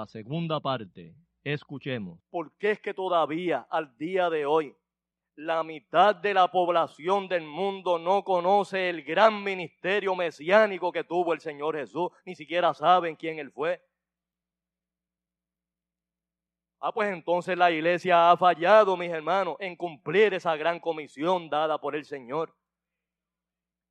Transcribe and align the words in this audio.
La 0.00 0.06
segunda 0.06 0.60
parte. 0.60 1.14
Escuchemos. 1.44 2.18
¿Por 2.30 2.56
qué 2.56 2.70
es 2.70 2.80
que 2.80 2.94
todavía 2.94 3.66
al 3.70 3.96
día 3.98 4.30
de 4.30 4.46
hoy 4.46 4.74
la 5.36 5.62
mitad 5.62 6.14
de 6.14 6.32
la 6.32 6.48
población 6.50 7.28
del 7.28 7.42
mundo 7.42 7.98
no 7.98 8.24
conoce 8.24 8.88
el 8.88 9.02
gran 9.02 9.44
ministerio 9.44 10.14
mesiánico 10.16 10.90
que 10.90 11.04
tuvo 11.04 11.34
el 11.34 11.40
Señor 11.40 11.76
Jesús? 11.76 12.10
Ni 12.24 12.34
siquiera 12.34 12.72
saben 12.72 13.14
quién 13.14 13.38
Él 13.38 13.50
fue. 13.50 13.82
Ah, 16.78 16.92
pues 16.92 17.12
entonces 17.12 17.58
la 17.58 17.70
iglesia 17.70 18.30
ha 18.30 18.38
fallado, 18.38 18.96
mis 18.96 19.10
hermanos, 19.10 19.56
en 19.60 19.76
cumplir 19.76 20.32
esa 20.32 20.56
gran 20.56 20.80
comisión 20.80 21.50
dada 21.50 21.78
por 21.78 21.94
el 21.94 22.06
Señor. 22.06 22.54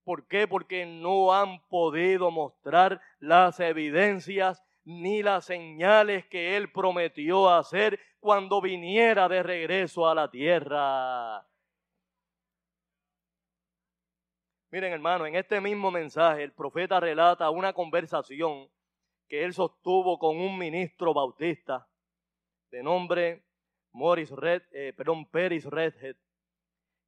¿Por 0.04 0.26
qué? 0.28 0.48
Porque 0.48 0.88
no 0.88 1.32
han 1.36 1.62
podido 1.68 2.32
mostrar 2.32 3.00
las 3.20 3.60
evidencias 3.60 4.64
ni 4.90 5.22
las 5.22 5.46
señales 5.46 6.26
que 6.26 6.58
él 6.58 6.72
prometió 6.72 7.48
hacer 7.48 8.00
cuando 8.20 8.60
viniera 8.60 9.30
de 9.30 9.44
regreso 9.44 10.10
a 10.10 10.16
la 10.16 10.32
tierra. 10.32 11.48
Miren 14.72 14.92
hermano, 14.92 15.28
en 15.28 15.36
este 15.36 15.62
mismo 15.62 15.92
mensaje 15.92 16.44
el 16.44 16.54
profeta 16.54 17.00
relata 17.00 17.52
una 17.52 17.72
conversación 17.72 18.68
que 19.28 19.44
él 19.44 19.54
sostuvo 19.54 20.18
con 20.18 20.38
un 20.38 20.58
ministro 20.58 21.14
bautista 21.14 21.88
de 22.72 22.82
nombre 22.82 23.44
Morris 23.92 24.32
Red, 24.32 24.64
eh, 24.72 24.94
perdón, 24.98 25.28
Peris 25.30 25.66
Redhead, 25.66 26.16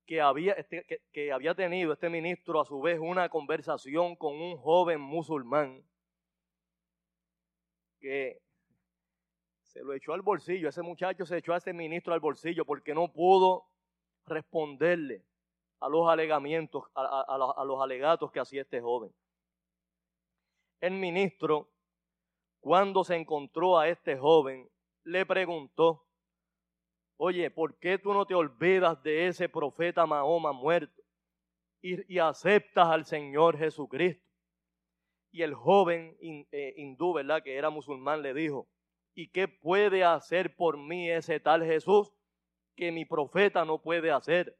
que 0.05 0.21
había, 0.21 0.53
este, 0.53 0.85
que 1.11 1.31
había 1.31 1.55
tenido 1.55 1.93
este 1.93 2.09
ministro 2.09 2.61
a 2.61 2.65
su 2.65 2.79
vez 2.79 2.99
una 2.99 3.29
conversación 3.29 4.15
con 4.15 4.39
un 4.39 4.55
joven 4.57 5.01
musulmán 5.01 5.83
que 8.01 8.41
se 9.61 9.81
lo 9.81 9.93
echó 9.93 10.13
al 10.13 10.21
bolsillo, 10.21 10.67
ese 10.67 10.81
muchacho 10.81 11.25
se 11.25 11.37
echó 11.37 11.53
a 11.53 11.57
ese 11.57 11.71
ministro 11.71 12.13
al 12.13 12.19
bolsillo 12.19 12.65
porque 12.65 12.93
no 12.93 13.13
pudo 13.13 13.65
responderle 14.25 15.23
a 15.79 15.87
los 15.87 16.09
alegamientos, 16.09 16.83
a, 16.93 17.63
los 17.65 17.81
alegatos 17.81 18.31
que 18.31 18.39
hacía 18.39 18.61
este 18.61 18.81
joven. 18.81 19.13
El 20.81 20.93
ministro, 20.93 21.69
cuando 22.59 23.03
se 23.03 23.15
encontró 23.15 23.79
a 23.79 23.87
este 23.87 24.17
joven, 24.17 24.69
le 25.03 25.25
preguntó, 25.25 26.05
oye, 27.17 27.49
¿por 27.49 27.75
qué 27.79 27.97
tú 27.97 28.13
no 28.13 28.25
te 28.25 28.35
olvidas 28.35 29.01
de 29.03 29.27
ese 29.27 29.47
profeta 29.47 30.05
Mahoma 30.05 30.51
muerto 30.51 31.01
y 31.81 32.19
aceptas 32.19 32.87
al 32.87 33.05
Señor 33.05 33.57
Jesucristo? 33.57 34.30
Y 35.31 35.43
el 35.43 35.53
joven 35.53 36.17
eh, 36.51 36.73
hindú, 36.75 37.13
¿verdad? 37.13 37.41
Que 37.41 37.55
era 37.55 37.69
musulmán, 37.69 38.21
le 38.21 38.33
dijo, 38.33 38.67
¿y 39.13 39.29
qué 39.29 39.47
puede 39.47 40.03
hacer 40.03 40.55
por 40.55 40.77
mí 40.77 41.09
ese 41.09 41.39
tal 41.39 41.63
Jesús 41.63 42.11
que 42.75 42.91
mi 42.91 43.05
profeta 43.05 43.63
no 43.63 43.81
puede 43.81 44.11
hacer? 44.11 44.57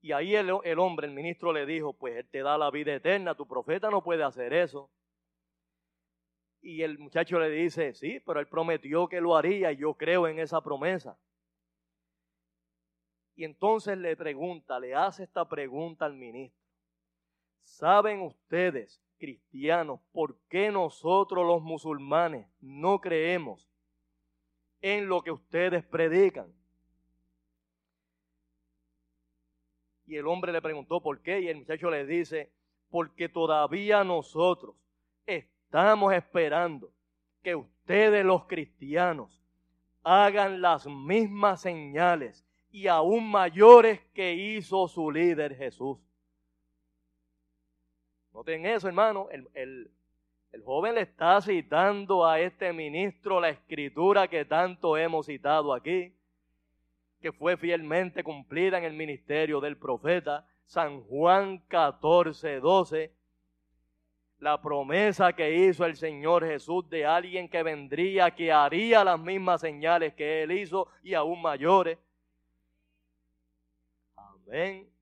Y 0.00 0.12
ahí 0.12 0.36
el, 0.36 0.50
el 0.64 0.78
hombre, 0.78 1.06
el 1.06 1.14
ministro, 1.14 1.52
le 1.52 1.66
dijo, 1.66 1.94
pues 1.94 2.16
él 2.16 2.28
te 2.28 2.42
da 2.42 2.58
la 2.58 2.70
vida 2.70 2.94
eterna, 2.94 3.34
tu 3.34 3.48
profeta 3.48 3.90
no 3.90 4.02
puede 4.02 4.22
hacer 4.22 4.52
eso. 4.52 4.90
Y 6.60 6.82
el 6.82 6.98
muchacho 6.98 7.38
le 7.38 7.50
dice, 7.50 7.94
sí, 7.94 8.20
pero 8.20 8.40
él 8.40 8.46
prometió 8.46 9.08
que 9.08 9.20
lo 9.20 9.36
haría 9.36 9.72
y 9.72 9.76
yo 9.76 9.94
creo 9.94 10.28
en 10.28 10.38
esa 10.38 10.62
promesa. 10.62 11.18
Y 13.36 13.44
entonces 13.44 13.98
le 13.98 14.16
pregunta, 14.16 14.78
le 14.78 14.94
hace 14.94 15.24
esta 15.24 15.48
pregunta 15.48 16.04
al 16.04 16.14
ministro. 16.14 16.63
¿Saben 17.64 18.20
ustedes, 18.22 19.02
cristianos, 19.18 20.00
por 20.12 20.36
qué 20.48 20.70
nosotros 20.70 21.44
los 21.44 21.62
musulmanes 21.62 22.46
no 22.60 23.00
creemos 23.00 23.68
en 24.80 25.08
lo 25.08 25.22
que 25.22 25.32
ustedes 25.32 25.84
predican? 25.84 26.52
Y 30.06 30.16
el 30.16 30.26
hombre 30.26 30.52
le 30.52 30.62
preguntó 30.62 31.02
por 31.02 31.20
qué 31.20 31.40
y 31.40 31.48
el 31.48 31.56
muchacho 31.56 31.90
le 31.90 32.06
dice, 32.06 32.52
porque 32.90 33.28
todavía 33.28 34.04
nosotros 34.04 34.76
estamos 35.26 36.12
esperando 36.12 36.92
que 37.42 37.56
ustedes 37.56 38.24
los 38.24 38.44
cristianos 38.44 39.42
hagan 40.02 40.60
las 40.60 40.86
mismas 40.86 41.62
señales 41.62 42.44
y 42.70 42.86
aún 42.88 43.30
mayores 43.30 44.00
que 44.12 44.34
hizo 44.34 44.86
su 44.86 45.10
líder 45.10 45.56
Jesús. 45.56 45.98
Noten 48.34 48.66
eso, 48.66 48.88
hermano. 48.88 49.28
El, 49.30 49.48
el, 49.54 50.62
joven 50.64 50.96
le 50.96 51.02
está 51.02 51.40
citando 51.40 52.26
a 52.26 52.40
este 52.40 52.72
ministro 52.72 53.40
la 53.40 53.48
escritura 53.48 54.28
que 54.28 54.44
tanto 54.44 54.96
hemos 54.96 55.26
citado 55.26 55.72
aquí, 55.72 56.12
que 57.20 57.32
fue 57.32 57.56
fielmente 57.56 58.22
cumplida 58.24 58.78
en 58.78 58.84
el 58.84 58.92
ministerio 58.92 59.60
del 59.60 59.76
profeta 59.76 60.46
San 60.66 61.02
Juan 61.02 61.58
14, 61.68 62.60
12. 62.60 63.12
La 64.40 64.60
promesa 64.60 65.32
que 65.32 65.68
hizo 65.68 65.84
el 65.86 65.96
Señor 65.96 66.44
Jesús 66.44 66.88
de 66.90 67.06
alguien 67.06 67.48
que 67.48 67.62
vendría, 67.62 68.32
que 68.32 68.50
haría 68.52 69.04
las 69.04 69.18
mismas 69.18 69.60
señales 69.60 70.12
que 70.14 70.42
él 70.42 70.52
hizo 70.52 70.88
y 71.02 71.14
aún 71.14 71.40
mayores. 71.40 71.98
Amén. 74.16 74.93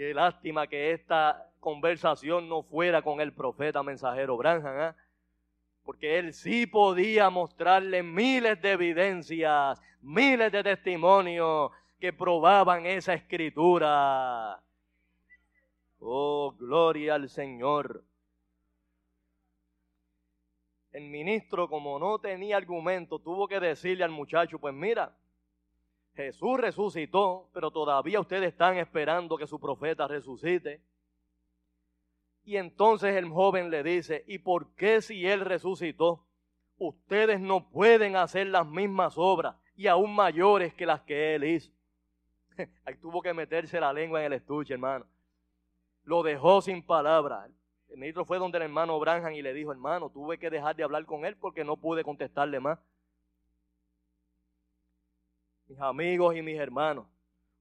Qué 0.00 0.14
lástima 0.14 0.66
que 0.66 0.92
esta 0.92 1.52
conversación 1.60 2.48
no 2.48 2.62
fuera 2.62 3.02
con 3.02 3.20
el 3.20 3.34
profeta 3.34 3.82
mensajero 3.82 4.34
Branham, 4.38 4.80
¿eh? 4.80 4.94
porque 5.84 6.18
él 6.18 6.32
sí 6.32 6.66
podía 6.66 7.28
mostrarle 7.28 8.02
miles 8.02 8.62
de 8.62 8.72
evidencias, 8.72 9.78
miles 10.00 10.50
de 10.52 10.62
testimonios 10.62 11.70
que 11.98 12.14
probaban 12.14 12.86
esa 12.86 13.12
escritura. 13.12 14.62
Oh, 15.98 16.54
gloria 16.58 17.16
al 17.16 17.28
Señor. 17.28 18.02
El 20.92 21.10
ministro, 21.10 21.68
como 21.68 21.98
no 21.98 22.18
tenía 22.18 22.56
argumento, 22.56 23.18
tuvo 23.18 23.46
que 23.46 23.60
decirle 23.60 24.04
al 24.04 24.12
muchacho, 24.12 24.58
pues 24.58 24.72
mira, 24.72 25.14
Jesús 26.14 26.58
resucitó, 26.58 27.48
pero 27.52 27.70
todavía 27.70 28.20
ustedes 28.20 28.48
están 28.48 28.76
esperando 28.76 29.36
que 29.36 29.46
su 29.46 29.58
profeta 29.58 30.08
resucite. 30.08 30.82
Y 32.42 32.56
entonces 32.56 33.14
el 33.16 33.28
joven 33.28 33.70
le 33.70 33.82
dice, 33.82 34.24
¿y 34.26 34.38
por 34.38 34.74
qué 34.74 35.02
si 35.02 35.26
él 35.26 35.40
resucitó, 35.40 36.26
ustedes 36.78 37.40
no 37.40 37.70
pueden 37.70 38.16
hacer 38.16 38.48
las 38.48 38.66
mismas 38.66 39.14
obras 39.16 39.56
y 39.76 39.86
aún 39.86 40.14
mayores 40.14 40.74
que 40.74 40.86
las 40.86 41.02
que 41.02 41.34
él 41.34 41.44
hizo? 41.44 41.72
Ahí 42.84 42.96
tuvo 42.96 43.22
que 43.22 43.32
meterse 43.32 43.78
la 43.80 43.92
lengua 43.92 44.20
en 44.20 44.26
el 44.26 44.32
estuche, 44.34 44.74
hermano. 44.74 45.06
Lo 46.02 46.22
dejó 46.22 46.60
sin 46.60 46.82
palabras. 46.82 47.50
El 47.88 47.98
ministro 47.98 48.24
fue 48.24 48.38
donde 48.38 48.58
el 48.58 48.64
hermano 48.64 48.98
Branham 48.98 49.32
y 49.32 49.42
le 49.42 49.52
dijo, 49.52 49.72
hermano, 49.72 50.10
tuve 50.10 50.38
que 50.38 50.50
dejar 50.50 50.76
de 50.76 50.84
hablar 50.84 51.04
con 51.04 51.24
él 51.24 51.36
porque 51.36 51.64
no 51.64 51.76
pude 51.76 52.04
contestarle 52.04 52.60
más 52.60 52.78
mis 55.70 55.80
amigos 55.80 56.34
y 56.34 56.42
mis 56.42 56.58
hermanos, 56.58 57.06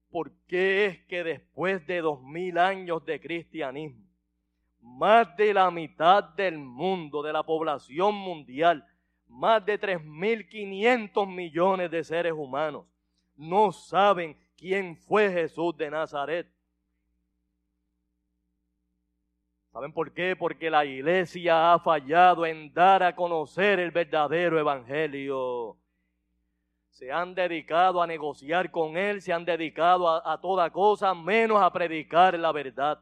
¿por 0.09 0.31
qué 0.47 0.87
es 0.87 1.05
que 1.05 1.23
después 1.23 1.85
de 1.85 2.01
dos 2.01 2.19
mil 2.23 2.57
años 2.57 3.05
de 3.05 3.21
cristianismo, 3.21 4.03
más 4.81 5.35
de 5.37 5.53
la 5.53 5.69
mitad 5.69 6.23
del 6.23 6.57
mundo, 6.57 7.21
de 7.21 7.31
la 7.31 7.43
población 7.43 8.15
mundial, 8.15 8.83
más 9.27 9.63
de 9.63 9.79
3.500 9.79 11.27
millones 11.27 11.91
de 11.91 12.03
seres 12.03 12.33
humanos, 12.33 12.87
no 13.35 13.71
saben 13.71 14.35
quién 14.57 14.97
fue 14.97 15.31
Jesús 15.31 15.77
de 15.77 15.91
Nazaret? 15.91 16.51
¿Saben 19.71 19.93
por 19.93 20.11
qué? 20.13 20.35
Porque 20.35 20.71
la 20.71 20.83
iglesia 20.83 21.73
ha 21.73 21.79
fallado 21.79 22.43
en 22.47 22.73
dar 22.73 23.03
a 23.03 23.15
conocer 23.15 23.79
el 23.79 23.91
verdadero 23.91 24.59
evangelio 24.59 25.78
se 26.89 27.11
han 27.11 27.33
dedicado 27.33 28.01
a 28.01 28.07
negociar 28.07 28.71
con 28.71 28.97
Él, 28.97 29.21
se 29.21 29.31
han 29.31 29.45
dedicado 29.45 30.09
a, 30.09 30.39
toda 30.41 30.69
cosa 30.69 31.13
menos 31.13 31.61
a 31.61 31.71
predicar 31.71 32.37
la 32.37 32.51
verdad 32.51 32.99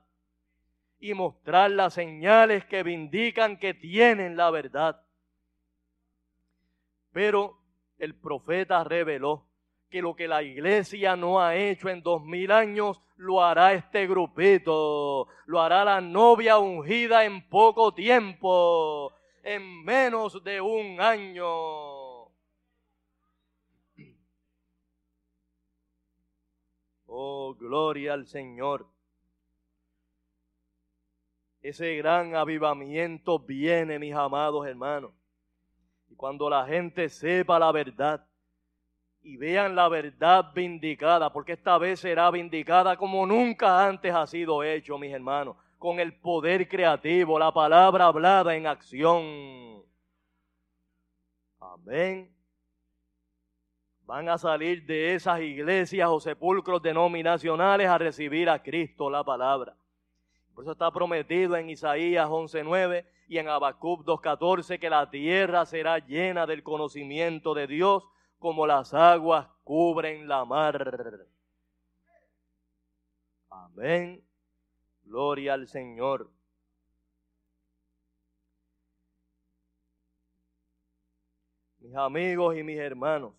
y 1.00 1.14
mostrar 1.14 1.72
las 1.72 1.94
señales 1.94 2.66
que 2.66 2.84
vindican 2.84 3.58
que 3.58 3.74
tienen 3.74 4.38
la 4.38 4.52
verdad. 4.52 5.02
Pero 7.12 7.58
el 7.98 8.16
profeta 8.16 8.84
reveló 8.84 9.48
que 9.90 10.02
lo 10.02 10.16
que 10.16 10.28
la 10.28 10.44
iglesia 10.44 11.16
no 11.16 11.42
ha 11.42 11.56
hecho 11.56 11.90
en 11.90 12.02
dos 12.02 12.22
mil 12.24 12.52
años, 12.52 13.02
lo 13.16 13.44
hará 13.44 13.74
este 13.74 14.06
grupito, 14.06 15.28
lo 15.46 15.62
hará 15.62 15.84
la 15.84 16.02
novia 16.02 16.60
ungida 16.60 17.26
en 17.26 17.48
poco 17.50 17.94
tiempo, 17.94 19.14
en 19.44 19.84
menos 19.84 20.44
de 20.44 20.62
un 20.62 21.00
año. 21.00 22.07
Oh, 27.20 27.56
gloria 27.56 28.14
al 28.14 28.28
Señor. 28.28 28.86
Ese 31.64 31.96
gran 31.96 32.36
avivamiento 32.36 33.40
viene, 33.40 33.98
mis 33.98 34.14
amados 34.14 34.68
hermanos. 34.68 35.14
Y 36.10 36.16
cuando 36.16 36.48
la 36.48 36.68
gente 36.68 37.10
sepa 37.10 37.58
la 37.58 37.72
verdad 37.72 38.24
y 39.24 39.36
vean 39.36 39.76
la 39.76 39.90
verdad 39.90 40.52
vindicada, 40.54 41.34
porque 41.34 41.54
esta 41.54 41.80
vez 41.80 42.02
será 42.02 42.30
vindicada 42.30 42.96
como 42.96 43.26
nunca 43.26 43.88
antes 43.88 44.14
ha 44.14 44.28
sido 44.28 44.62
hecho, 44.62 45.00
mis 45.00 45.12
hermanos, 45.12 45.58
con 45.80 46.00
el 46.00 46.14
poder 46.20 46.70
creativo, 46.70 47.40
la 47.40 47.52
palabra 47.52 48.06
hablada 48.06 48.56
en 48.56 48.68
acción. 48.68 49.84
Amén 51.60 52.37
van 54.08 54.30
a 54.30 54.38
salir 54.38 54.86
de 54.86 55.16
esas 55.16 55.42
iglesias 55.42 56.08
o 56.10 56.22
sepulcros 56.22 56.82
denominacionales 56.82 57.90
a 57.90 57.98
recibir 57.98 58.50
a 58.50 58.64
Cristo 58.64 59.10
la 59.10 59.22
palabra. 59.22 59.76
Por 60.56 60.64
eso 60.64 60.72
está 60.72 60.90
prometido 60.92 61.58
en 61.58 61.70
Isaías 61.70 62.26
11:9 62.30 63.06
y 63.28 63.38
en 63.38 63.50
Habacuc 63.50 64.06
2:14 64.06 64.80
que 64.80 64.90
la 64.90 65.10
tierra 65.10 65.66
será 65.66 66.00
llena 66.00 66.48
del 66.48 66.64
conocimiento 66.64 67.54
de 67.54 67.68
Dios 67.68 68.08
como 68.40 68.66
las 68.66 68.94
aguas 68.94 69.50
cubren 69.66 70.26
la 70.30 70.46
mar. 70.46 71.28
Amén. 73.50 74.24
Gloria 75.04 75.54
al 75.54 75.68
Señor. 75.68 76.32
Mis 81.80 81.96
amigos 81.96 82.56
y 82.56 82.64
mis 82.64 82.78
hermanos, 82.78 83.34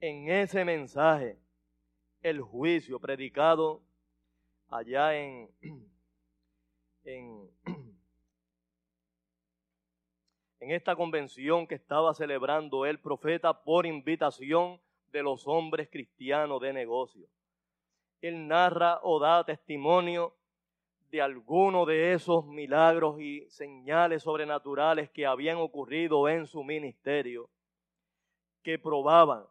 en 0.00 0.30
ese 0.30 0.64
mensaje 0.64 1.38
el 2.22 2.40
juicio 2.40 3.00
predicado 3.00 3.82
allá 4.68 5.16
en, 5.16 5.50
en, 7.04 7.50
en 10.60 10.70
esta 10.70 10.94
convención 10.94 11.66
que 11.66 11.74
estaba 11.74 12.14
celebrando 12.14 12.86
el 12.86 13.00
profeta 13.00 13.62
por 13.62 13.86
invitación 13.86 14.80
de 15.10 15.22
los 15.22 15.46
hombres 15.46 15.88
cristianos 15.90 16.60
de 16.60 16.72
negocio. 16.72 17.26
Él 18.20 18.46
narra 18.46 19.00
o 19.02 19.18
da 19.20 19.44
testimonio 19.44 20.34
de 21.10 21.22
alguno 21.22 21.86
de 21.86 22.12
esos 22.12 22.44
milagros 22.44 23.18
y 23.20 23.48
señales 23.48 24.24
sobrenaturales 24.24 25.08
que 25.10 25.24
habían 25.24 25.56
ocurrido 25.56 26.28
en 26.28 26.46
su 26.46 26.62
ministerio, 26.62 27.48
que 28.62 28.78
probaban 28.78 29.46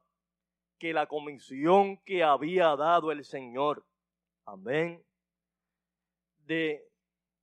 que 0.77 0.93
la 0.93 1.07
comisión 1.07 1.97
que 1.97 2.23
había 2.23 2.75
dado 2.75 3.11
el 3.11 3.23
Señor, 3.23 3.85
amén, 4.45 5.03
de 6.45 6.87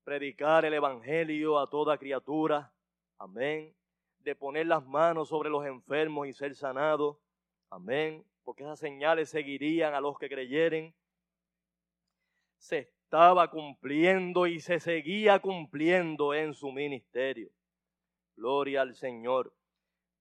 predicar 0.04 0.64
el 0.64 0.74
Evangelio 0.74 1.58
a 1.58 1.68
toda 1.68 1.98
criatura, 1.98 2.72
amén, 3.18 3.74
de 4.20 4.34
poner 4.34 4.66
las 4.66 4.84
manos 4.86 5.28
sobre 5.28 5.50
los 5.50 5.64
enfermos 5.66 6.26
y 6.26 6.32
ser 6.32 6.54
sanados, 6.54 7.16
amén, 7.70 8.24
porque 8.42 8.62
esas 8.62 8.78
señales 8.78 9.30
seguirían 9.30 9.94
a 9.94 10.00
los 10.00 10.18
que 10.18 10.28
creyeren, 10.28 10.94
se 12.56 12.78
estaba 12.78 13.50
cumpliendo 13.50 14.46
y 14.46 14.60
se 14.60 14.80
seguía 14.80 15.38
cumpliendo 15.40 16.34
en 16.34 16.54
su 16.54 16.72
ministerio. 16.72 17.50
Gloria 18.36 18.82
al 18.82 18.94
Señor. 18.94 19.52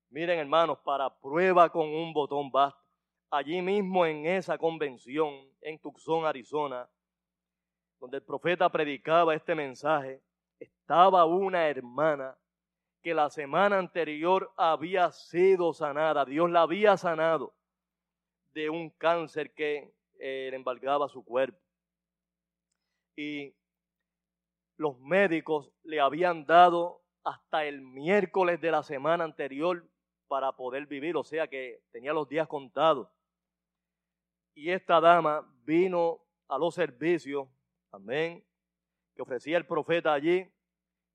Miren, 0.10 0.40
hermanos, 0.40 0.80
para 0.84 1.10
prueba 1.10 1.72
con 1.72 1.88
un 1.88 2.14
botón 2.14 2.52
basta. 2.52 2.83
Allí 3.34 3.64
mismo 3.64 4.06
en 4.06 4.28
esa 4.28 4.60
convención, 4.60 5.34
en 5.60 5.80
Tucson, 5.80 6.24
Arizona, 6.24 6.88
donde 8.00 8.18
el 8.18 8.24
profeta 8.24 8.70
predicaba 8.70 9.34
este 9.34 9.56
mensaje, 9.56 10.22
estaba 10.60 11.26
una 11.26 11.68
hermana 11.68 12.38
que 13.02 13.12
la 13.12 13.32
semana 13.32 13.80
anterior 13.80 14.54
había 14.56 15.12
sido 15.12 15.74
sanada, 15.74 16.26
Dios 16.26 16.48
la 16.52 16.62
había 16.62 16.96
sanado 16.96 17.56
de 18.54 18.70
un 18.70 18.92
cáncer 18.92 19.52
que 19.56 19.92
eh, 20.20 20.50
le 20.52 20.56
embargaba 20.56 21.10
su 21.10 21.26
cuerpo. 21.26 21.60
Y 23.16 23.56
los 24.78 25.00
médicos 25.00 25.72
le 25.82 26.00
habían 26.00 26.46
dado 26.46 27.02
hasta 27.24 27.66
el 27.66 27.82
miércoles 27.82 28.62
de 28.62 28.70
la 28.70 28.84
semana 28.84 29.24
anterior 29.24 29.84
para 30.28 30.52
poder 30.52 30.86
vivir, 30.86 31.18
o 31.18 31.24
sea 31.24 31.48
que 31.48 31.82
tenía 31.92 32.14
los 32.14 32.30
días 32.30 32.48
contados. 32.48 33.10
Y 34.54 34.70
esta 34.70 35.00
dama 35.00 35.48
vino 35.64 36.20
a 36.48 36.58
los 36.58 36.76
servicios, 36.76 37.48
amén, 37.92 38.46
que 39.16 39.22
ofrecía 39.22 39.58
el 39.58 39.66
profeta 39.66 40.14
allí. 40.14 40.40
El 40.40 40.52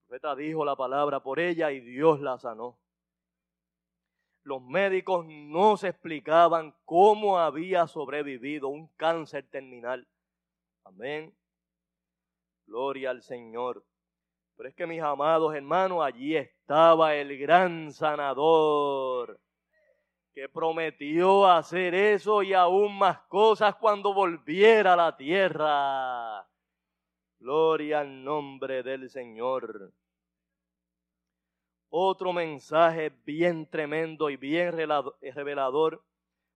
profeta 0.06 0.34
dijo 0.34 0.64
la 0.64 0.76
palabra 0.76 1.22
por 1.22 1.38
ella 1.38 1.70
y 1.70 1.80
Dios 1.80 2.20
la 2.20 2.38
sanó. 2.38 2.78
Los 4.42 4.62
médicos 4.62 5.26
no 5.26 5.76
se 5.76 5.88
explicaban 5.88 6.74
cómo 6.84 7.38
había 7.38 7.86
sobrevivido 7.86 8.68
un 8.68 8.88
cáncer 8.96 9.46
terminal. 9.50 10.08
Amén. 10.84 11.36
Gloria 12.66 13.10
al 13.10 13.22
Señor. 13.22 13.84
Pero 14.56 14.70
es 14.70 14.74
que 14.74 14.86
mis 14.86 15.02
amados 15.02 15.54
hermanos, 15.54 16.02
allí 16.02 16.34
estaba 16.34 17.14
el 17.14 17.38
gran 17.38 17.92
sanador 17.92 19.38
que 20.38 20.48
prometió 20.48 21.48
hacer 21.48 21.96
eso 21.96 22.44
y 22.44 22.54
aún 22.54 22.96
más 22.96 23.18
cosas 23.22 23.74
cuando 23.74 24.14
volviera 24.14 24.92
a 24.92 24.96
la 24.96 25.16
tierra. 25.16 26.48
Gloria 27.40 27.98
al 27.98 28.22
nombre 28.22 28.84
del 28.84 29.10
Señor. 29.10 29.92
Otro 31.88 32.32
mensaje 32.32 33.10
bien 33.26 33.68
tremendo 33.68 34.30
y 34.30 34.36
bien 34.36 34.70
revelador 34.70 36.04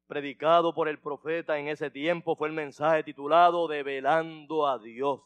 predicado 0.06 0.72
por 0.72 0.86
el 0.86 1.00
profeta 1.00 1.58
en 1.58 1.66
ese 1.66 1.90
tiempo 1.90 2.36
fue 2.36 2.46
el 2.46 2.54
mensaje 2.54 3.02
titulado 3.02 3.66
Develando 3.66 4.64
a 4.64 4.78
Dios 4.78 5.22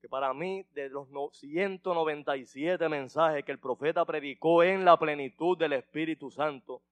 que 0.00 0.08
para 0.08 0.32
mí 0.32 0.64
de 0.74 0.88
los 0.90 1.08
197 1.32 2.88
mensajes 2.88 3.44
que 3.44 3.52
el 3.52 3.58
profeta 3.58 4.04
predicó 4.04 4.62
en 4.62 4.84
la 4.84 4.96
plenitud 4.96 5.58
del 5.58 5.72
Espíritu 5.72 6.30
Santo, 6.30 6.82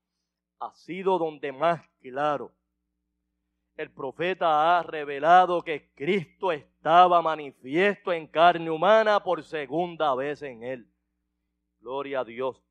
ha 0.59 0.75
sido 0.75 1.19
donde 1.19 1.53
más 1.53 1.87
claro 2.01 2.53
el 3.77 3.91
profeta 3.91 4.79
ha 4.79 4.83
revelado 4.83 5.63
que 5.63 5.91
Cristo 5.95 6.51
estaba 6.51 7.21
manifiesto 7.21 8.11
en 8.13 8.27
carne 8.27 8.71
humana 8.71 9.23
por 9.23 9.43
segunda 9.43 10.15
vez 10.15 10.41
en 10.43 10.63
él. 10.63 10.91
Gloria 11.81 12.21
a 12.21 12.25
Dios. 12.25 12.63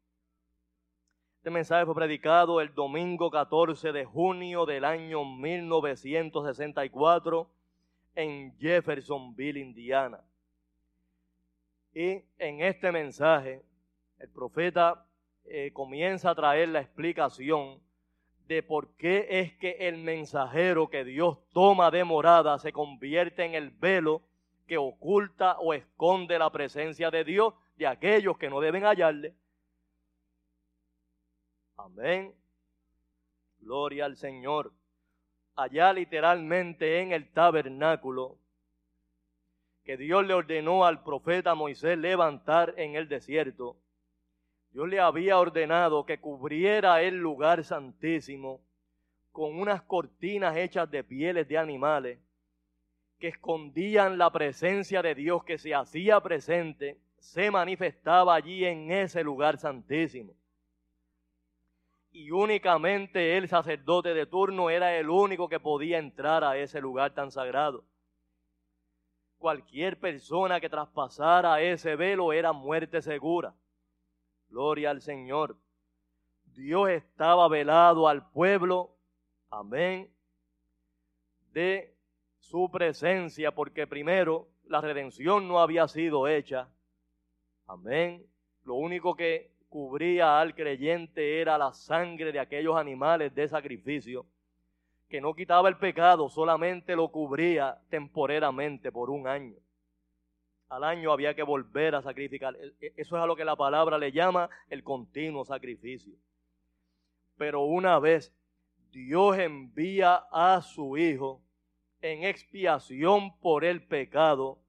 Este 1.38 1.52
mensaje 1.52 1.86
fue 1.86 1.94
predicado 1.94 2.60
el 2.60 2.74
domingo 2.74 3.30
14 3.30 3.92
de 3.92 4.04
junio 4.04 4.66
del 4.66 4.84
año 4.84 5.24
1964 5.24 7.52
en 8.16 8.58
Jeffersonville, 8.58 9.60
Indiana. 9.60 10.24
Y 11.94 12.24
en 12.40 12.62
este 12.62 12.92
mensaje, 12.92 13.64
el 14.18 14.30
profeta 14.30 15.06
eh, 15.46 15.72
comienza 15.74 16.30
a 16.30 16.36
traer 16.36 16.70
la 16.70 16.82
explicación 16.82 17.82
de 18.48 18.62
por 18.62 18.96
qué 18.96 19.28
es 19.30 19.54
que 19.58 19.72
el 19.88 19.98
mensajero 19.98 20.90
que 20.90 21.04
Dios 21.04 21.38
toma 21.52 21.90
de 21.92 22.04
morada 22.04 22.60
se 22.60 22.72
convierte 22.72 23.44
en 23.44 23.56
el 23.56 23.72
velo 23.72 24.22
que 24.68 24.78
oculta 24.78 25.58
o 25.60 25.74
esconde 25.74 26.38
la 26.38 26.52
presencia 26.52 27.10
de 27.12 27.24
Dios 27.24 27.54
de 27.76 27.88
aquellos 27.88 28.38
que 28.38 28.50
no 28.50 28.60
deben 28.60 28.84
hallarle. 28.84 29.36
Amén. 31.78 32.34
Gloria 33.60 34.06
al 34.06 34.16
Señor 34.16 34.72
allá 35.56 35.94
literalmente 35.94 37.00
en 37.00 37.12
el 37.12 37.32
tabernáculo 37.32 38.38
que 39.84 39.98
Dios 39.98 40.26
le 40.26 40.34
ordenó 40.34 40.86
al 40.86 41.04
profeta 41.04 41.56
Moisés 41.56 41.98
levantar 41.98 42.74
en 42.78 42.96
el 42.96 43.08
desierto, 43.08 43.78
Dios 44.76 44.90
le 44.90 45.00
había 45.00 45.40
ordenado 45.40 46.06
que 46.06 46.20
cubriera 46.20 47.02
el 47.02 47.16
lugar 47.16 47.64
santísimo 47.64 48.60
con 49.32 49.58
unas 49.58 49.82
cortinas 49.84 50.58
hechas 50.58 50.92
de 50.92 51.02
pieles 51.02 51.48
de 51.48 51.58
animales 51.58 52.20
que 53.18 53.30
escondían 53.30 54.18
la 54.18 54.30
presencia 54.34 55.02
de 55.02 55.16
Dios 55.16 55.46
que 55.46 55.58
se 55.58 55.74
hacía 55.74 56.20
presente, 56.20 57.00
se 57.20 57.50
manifestaba 57.52 58.36
allí 58.36 58.66
en 58.66 58.92
ese 58.92 59.24
lugar 59.24 59.58
santísimo 59.58 60.34
y 62.12 62.32
únicamente 62.32 63.38
el 63.38 63.48
sacerdote 63.48 64.14
de 64.14 64.26
turno 64.26 64.70
era 64.70 64.94
el 64.98 65.10
único 65.10 65.48
que 65.48 65.62
podía 65.62 66.00
entrar 66.00 66.44
a 66.44 66.58
ese 66.58 66.82
lugar 66.82 67.14
tan 67.14 67.32
sagrado. 67.32 67.86
Cualquier 69.38 69.98
persona 69.98 70.60
que 70.60 70.70
traspasara 70.70 71.62
ese 71.62 71.96
velo 71.96 72.34
era 72.34 72.52
muerte 72.52 73.02
segura. 73.02 73.54
Gloria 74.50 74.92
al 74.92 75.02
Señor. 75.02 75.58
Dios 76.46 76.90
estaba 76.90 77.48
velado 77.48 78.08
al 78.08 78.30
pueblo, 78.30 78.96
amén, 79.50 80.10
de 81.52 81.94
su 82.40 82.70
presencia, 82.72 83.52
porque 83.52 83.88
primero 83.88 84.48
la 84.66 84.82
redención 84.82 85.48
no 85.48 85.60
había 85.60 85.88
sido 85.88 86.28
hecha. 86.28 86.70
Amén. 87.68 88.26
Lo 88.64 88.76
único 88.76 89.16
que 89.16 89.52
cubría 89.70 90.40
al 90.40 90.56
creyente 90.56 91.42
era 91.42 91.58
la 91.58 91.74
sangre 91.74 92.32
de 92.32 92.40
aquellos 92.40 92.78
animales 92.78 93.34
de 93.36 93.48
sacrificio, 93.48 94.26
que 95.10 95.20
no 95.20 95.34
quitaba 95.34 95.70
el 95.70 95.78
pecado, 95.78 96.30
solamente 96.30 96.96
lo 96.96 97.10
cubría 97.10 97.82
temporeramente 97.90 98.92
por 98.92 99.10
un 99.10 99.28
año. 99.28 99.56
Al 100.76 100.84
año 100.84 101.14
había 101.14 101.34
que 101.34 101.42
volver 101.42 101.96
a 101.96 102.02
sacrificar. 102.02 102.54
E, 102.58 102.92
eso 102.98 103.16
es 103.16 103.24
a 103.24 103.26
lo 103.26 103.38
que 103.38 103.46
la 103.46 103.56
palabra 103.56 103.98
le 103.98 104.12
llama 104.12 104.50
el 104.70 104.84
continuo 104.84 105.46
sacrificio. 105.46 106.14
Pero 107.38 107.62
una 107.64 107.98
vez 107.98 108.36
Dios 108.92 109.38
envía 109.38 110.16
a 110.34 110.62
su 110.62 110.98
Hijo 110.98 111.42
en 112.02 112.26
expiación 112.26 113.40
por 113.40 113.64
el 113.64 113.88
pecado, 113.88 114.60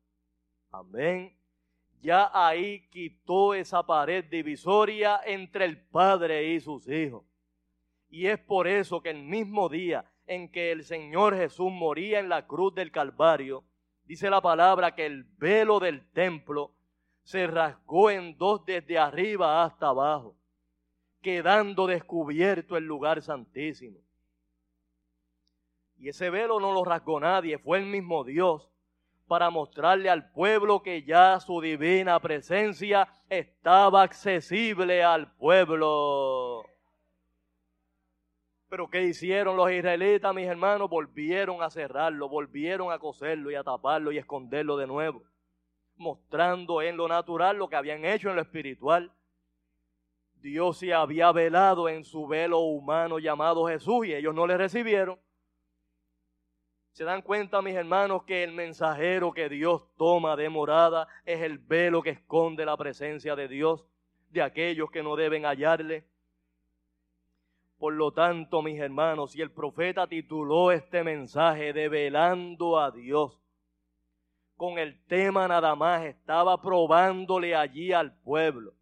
amén, 0.71 1.37
ya 2.01 2.31
ahí 2.33 2.87
quitó 2.89 3.53
esa 3.53 3.85
pared 3.85 4.25
divisoria 4.27 5.21
entre 5.27 5.65
el 5.65 5.77
Padre 5.89 6.53
y 6.53 6.61
sus 6.61 6.89
hijos. 6.89 7.25
Y 8.09 8.29
es 8.29 8.39
por 8.39 8.69
eso 8.69 9.03
que 9.03 9.11
el 9.11 9.25
mismo 9.25 9.69
día 9.69 10.09
en 10.29 10.53
que 10.53 10.71
el 10.71 10.85
Señor 10.85 11.37
Jesús 11.37 11.73
moría 11.73 12.21
en 12.21 12.29
la 12.29 12.47
cruz 12.47 12.73
del 12.77 12.93
Calvario, 12.93 13.65
dice 14.07 14.31
la 14.31 14.41
palabra 14.41 14.95
que 14.95 15.07
el 15.07 15.25
velo 15.39 15.79
del 15.81 16.11
templo 16.13 16.73
se 17.23 17.47
rasgó 17.47 18.11
en 18.11 18.39
dos 18.39 18.65
desde 18.65 18.99
arriba 18.99 19.65
hasta 19.65 19.89
abajo, 19.89 20.37
quedando 21.21 21.87
descubierto 21.87 22.77
el 22.77 22.85
lugar 22.85 23.21
santísimo. 23.21 23.99
Y 25.99 26.09
ese 26.09 26.31
velo 26.31 26.61
no 26.61 26.73
lo 26.73 26.85
rasgó 26.85 27.19
nadie, 27.19 27.59
fue 27.59 27.79
el 27.79 27.87
mismo 27.87 28.23
Dios 28.23 28.71
para 29.27 29.51
mostrarle 29.51 30.09
al 30.09 30.31
pueblo 30.31 30.83
que 30.83 31.03
ya 31.03 31.41
su 31.41 31.61
divina 31.61 32.21
presencia 32.21 33.09
estaba 33.29 34.03
accesible 34.03 35.03
al 35.03 35.33
pueblo. 35.37 36.65
Pero 38.69 38.91
¿qué 38.91 39.05
hicieron 39.05 39.57
los 39.57 39.71
israelitas, 39.71 40.35
mis 40.35 40.47
hermanos? 40.47 40.91
Volvieron 40.91 41.63
a 41.63 41.71
cerrarlo, 41.71 42.29
volvieron 42.29 42.93
a 42.93 42.99
coserlo 42.99 43.51
y 43.51 43.55
a 43.55 43.63
taparlo 43.63 44.11
y 44.11 44.19
esconderlo 44.19 44.77
de 44.77 44.87
nuevo, 44.87 45.23
mostrando 45.97 46.83
en 46.83 46.97
lo 46.97 47.07
natural 47.07 47.57
lo 47.57 47.69
que 47.69 47.77
habían 47.77 48.05
hecho 48.05 48.29
en 48.29 48.37
lo 48.37 48.43
espiritual. 48.43 49.13
Dios 50.35 50.79
se 50.79 50.93
había 50.93 51.33
velado 51.33 51.89
en 51.89 52.05
su 52.05 52.27
velo 52.27 52.59
humano 52.59 53.19
llamado 53.19 53.67
Jesús 53.67 54.07
y 54.07 54.15
ellos 54.15 54.35
no 54.35 54.47
le 54.47 54.57
recibieron. 54.57 55.19
Se 56.93 57.05
dan 57.05 57.21
cuenta, 57.21 57.61
mis 57.63 57.75
hermanos, 57.75 58.23
que 58.25 58.43
el 58.43 58.53
mensajero 58.53 59.33
que 59.33 59.49
Dios 59.49 59.83
toma 59.97 60.35
de 60.35 60.49
morada 60.49 61.07
es 61.25 61.43
el 61.43 61.59
velo 61.59 62.03
que 62.03 62.11
esconde 62.11 62.65
la 62.65 62.77
presencia 62.77 63.37
de 63.37 63.49
Dios 63.49 63.85
de 64.31 64.43
aquellos 64.43 64.91
que 64.91 65.03
no 65.03 65.15
deben 65.15 65.45
hallarle. 65.45 66.07
Por 67.78 67.92
lo 67.92 68.12
tanto, 68.12 68.62
mis 68.62 68.80
hermanos, 68.80 69.33
si 69.33 69.42
el 69.42 69.50
profeta 69.50 70.06
tituló 70.06 70.73
este 70.73 71.04
mensaje 71.04 71.73
de 71.73 71.88
velando 71.88 72.78
a 72.78 72.90
Dios, 72.90 73.38
con 74.56 74.78
el 74.78 75.04
tema 75.06 75.47
nada 75.47 75.75
más 75.75 76.04
estaba 76.04 76.61
probándole 76.61 77.54
allí 77.54 77.92
al 77.92 78.16
pueblo 78.21 78.76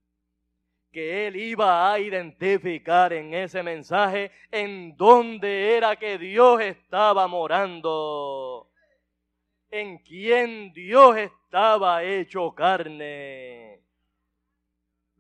que 0.94 1.26
él 1.26 1.34
iba 1.34 1.92
a 1.92 1.98
identificar 1.98 3.12
en 3.12 3.34
ese 3.34 3.64
mensaje 3.64 4.30
en 4.52 4.96
dónde 4.96 5.76
era 5.76 5.96
que 5.96 6.18
Dios 6.18 6.60
estaba 6.60 7.26
morando, 7.26 8.70
en 9.72 9.98
quién 9.98 10.72
Dios 10.72 11.16
estaba 11.16 12.04
hecho 12.04 12.54
carne. 12.54 13.84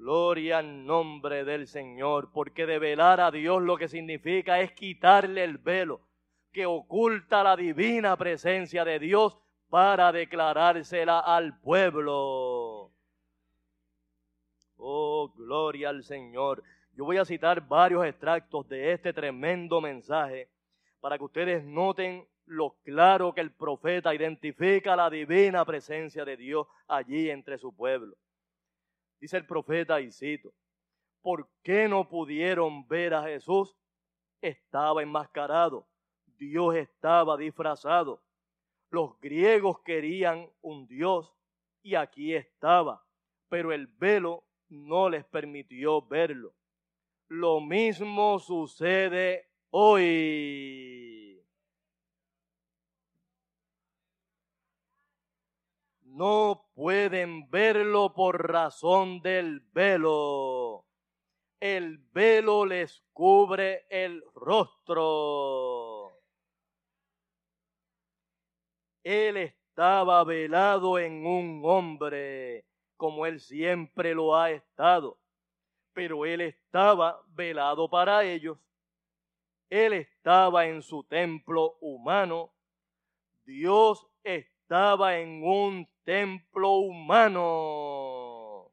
Gloria 0.04 0.58
al 0.58 0.84
nombre 0.84 1.46
del 1.46 1.66
Señor, 1.66 2.30
porque 2.30 2.66
develar 2.66 3.22
a 3.22 3.30
Dios 3.30 3.62
lo 3.62 3.78
que 3.78 3.88
significa 3.88 4.60
es 4.60 4.70
quitarle 4.72 5.42
el 5.42 5.56
velo 5.56 6.02
que 6.52 6.66
oculta 6.66 7.42
la 7.42 7.56
divina 7.56 8.14
presencia 8.14 8.84
de 8.84 8.98
Dios 8.98 9.38
para 9.70 10.12
declarársela 10.12 11.20
al 11.20 11.58
pueblo. 11.58 12.92
Oh, 14.76 15.32
gloria 15.34 15.88
al 15.88 16.04
Señor. 16.04 16.62
Yo 16.92 17.06
voy 17.06 17.16
a 17.16 17.24
citar 17.24 17.66
varios 17.66 18.04
extractos 18.04 18.68
de 18.68 18.92
este 18.92 19.14
tremendo 19.14 19.80
mensaje 19.80 20.50
para 21.00 21.16
que 21.16 21.24
ustedes 21.24 21.64
noten 21.64 22.28
lo 22.44 22.76
claro 22.84 23.32
que 23.32 23.40
el 23.40 23.52
profeta 23.52 24.14
identifica 24.14 24.96
la 24.96 25.08
divina 25.08 25.64
presencia 25.64 26.26
de 26.26 26.36
Dios 26.36 26.66
allí 26.88 27.30
entre 27.30 27.56
su 27.56 27.74
pueblo. 27.74 28.14
Dice 29.24 29.38
el 29.38 29.46
profeta, 29.46 30.02
y 30.02 30.12
cito, 30.12 30.52
¿por 31.22 31.48
qué 31.62 31.88
no 31.88 32.06
pudieron 32.06 32.86
ver 32.86 33.14
a 33.14 33.22
Jesús? 33.22 33.74
Estaba 34.42 35.02
enmascarado, 35.02 35.88
Dios 36.36 36.76
estaba 36.76 37.34
disfrazado. 37.38 38.22
Los 38.90 39.18
griegos 39.20 39.80
querían 39.80 40.50
un 40.60 40.86
Dios 40.86 41.34
y 41.82 41.94
aquí 41.94 42.34
estaba, 42.34 43.02
pero 43.48 43.72
el 43.72 43.86
velo 43.86 44.44
no 44.68 45.08
les 45.08 45.24
permitió 45.24 46.02
verlo. 46.02 46.52
Lo 47.28 47.62
mismo 47.62 48.38
sucede 48.38 49.48
hoy. 49.70 51.42
No 56.02 56.63
pueden 56.74 57.48
verlo 57.50 58.12
por 58.12 58.50
razón 58.50 59.20
del 59.20 59.60
velo. 59.72 60.84
El 61.60 61.98
velo 62.12 62.66
les 62.66 63.02
cubre 63.12 63.86
el 63.88 64.22
rostro. 64.34 66.20
Él 69.02 69.36
estaba 69.36 70.24
velado 70.24 70.98
en 70.98 71.24
un 71.26 71.62
hombre 71.64 72.64
como 72.96 73.26
él 73.26 73.40
siempre 73.40 74.14
lo 74.14 74.34
ha 74.34 74.50
estado. 74.50 75.18
Pero 75.92 76.24
él 76.24 76.40
estaba 76.40 77.20
velado 77.28 77.88
para 77.88 78.24
ellos. 78.24 78.58
Él 79.70 79.92
estaba 79.92 80.66
en 80.66 80.82
su 80.82 81.04
templo 81.04 81.76
humano. 81.80 82.52
Dios 83.44 84.06
estaba 84.22 85.18
en 85.18 85.44
un 85.44 85.88
templo 86.04 86.70
humano. 86.76 88.70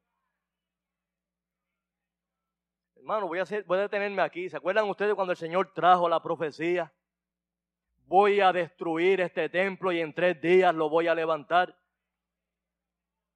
Hermano, 2.95 3.27
voy 3.27 3.39
a, 3.39 3.43
hacer, 3.43 3.63
voy 3.63 3.79
a 3.79 3.81
detenerme 3.81 4.21
aquí. 4.21 4.49
¿Se 4.49 4.57
acuerdan 4.57 4.87
ustedes 4.87 5.15
cuando 5.15 5.31
el 5.31 5.37
Señor 5.37 5.73
trajo 5.73 6.07
la 6.07 6.21
profecía? 6.21 6.93
Voy 8.05 8.41
a 8.41 8.53
destruir 8.53 9.21
este 9.21 9.49
templo 9.49 9.91
y 9.91 10.01
en 10.01 10.13
tres 10.13 10.39
días 10.39 10.75
lo 10.75 10.89
voy 10.89 11.07
a 11.07 11.15
levantar 11.15 11.75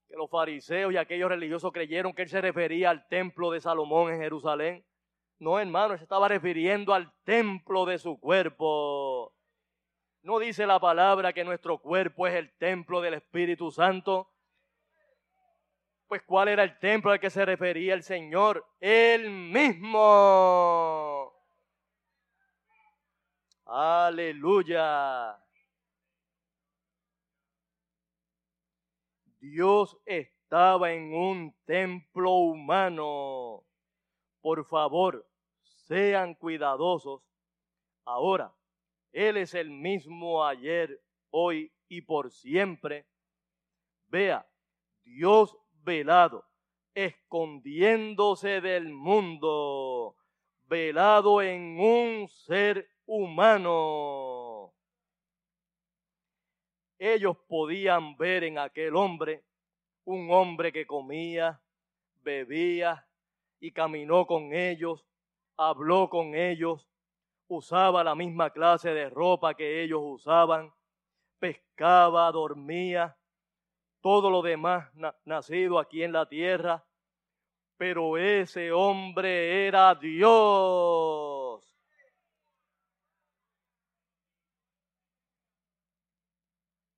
que 0.07 0.15
los 0.15 0.29
fariseos 0.29 0.93
y 0.93 0.97
aquellos 0.97 1.29
religiosos 1.29 1.71
creyeron 1.71 2.13
que 2.13 2.23
él 2.23 2.29
se 2.29 2.41
refería 2.41 2.89
al 2.89 3.07
templo 3.07 3.49
de 3.51 3.61
Salomón 3.61 4.13
en 4.13 4.19
Jerusalén. 4.19 4.85
No, 5.39 5.59
hermano, 5.59 5.93
él 5.93 5.99
se 5.99 6.03
estaba 6.03 6.27
refiriendo 6.27 6.93
al 6.93 7.11
templo 7.23 7.85
de 7.85 7.97
su 7.97 8.19
cuerpo. 8.19 9.34
No 10.25 10.39
dice 10.39 10.65
la 10.65 10.79
palabra 10.79 11.33
que 11.33 11.43
nuestro 11.43 11.77
cuerpo 11.77 12.25
es 12.25 12.33
el 12.33 12.51
templo 12.57 12.99
del 12.99 13.13
Espíritu 13.13 13.69
Santo. 13.69 14.27
Pues 16.07 16.23
¿cuál 16.23 16.47
era 16.47 16.63
el 16.63 16.79
templo 16.79 17.11
al 17.11 17.19
que 17.19 17.29
se 17.29 17.45
refería 17.45 17.93
el 17.93 18.01
Señor? 18.01 18.65
Él 18.79 19.29
mismo. 19.29 21.31
Aleluya. 23.65 25.39
Dios 29.39 29.95
estaba 30.05 30.91
en 30.91 31.13
un 31.13 31.55
templo 31.65 32.31
humano. 32.31 33.63
Por 34.41 34.65
favor, 34.65 35.23
sean 35.61 36.33
cuidadosos. 36.33 37.21
Ahora, 38.05 38.51
Él 39.15 39.37
es 39.37 39.53
el 39.53 39.69
mismo 39.69 40.45
ayer, 40.45 41.01
hoy 41.31 41.71
y 41.87 42.01
por 42.01 42.31
siempre. 42.31 43.05
Vea, 44.07 44.47
Dios 45.03 45.57
velado, 45.83 46.45
escondiéndose 46.93 48.61
del 48.61 48.89
mundo, 48.89 50.15
velado 50.67 51.41
en 51.41 51.79
un 51.79 52.27
ser 52.27 52.87
humano 53.05 54.75
ellos 56.99 57.37
podían 57.47 58.15
ver 58.17 58.43
en 58.43 58.57
aquel 58.57 58.95
hombre 58.95 59.43
un 60.05 60.31
hombre 60.31 60.71
que 60.71 60.85
comía, 60.85 61.61
bebía 62.21 63.07
y 63.59 63.71
caminó 63.71 64.25
con 64.25 64.53
ellos, 64.53 65.05
habló 65.57 66.09
con 66.09 66.35
ellos, 66.35 66.87
usaba 67.47 68.03
la 68.03 68.15
misma 68.15 68.49
clase 68.49 68.89
de 68.93 69.09
ropa 69.09 69.53
que 69.53 69.83
ellos 69.83 70.01
usaban, 70.03 70.73
pescaba, 71.39 72.31
dormía, 72.31 73.17
todo 74.01 74.29
lo 74.29 74.41
demás 74.41 74.87
nacido 75.25 75.79
aquí 75.79 76.03
en 76.03 76.11
la 76.11 76.27
tierra, 76.27 76.85
pero 77.77 78.17
ese 78.17 78.71
hombre 78.71 79.67
era 79.67 79.95
Dios. 79.95 81.61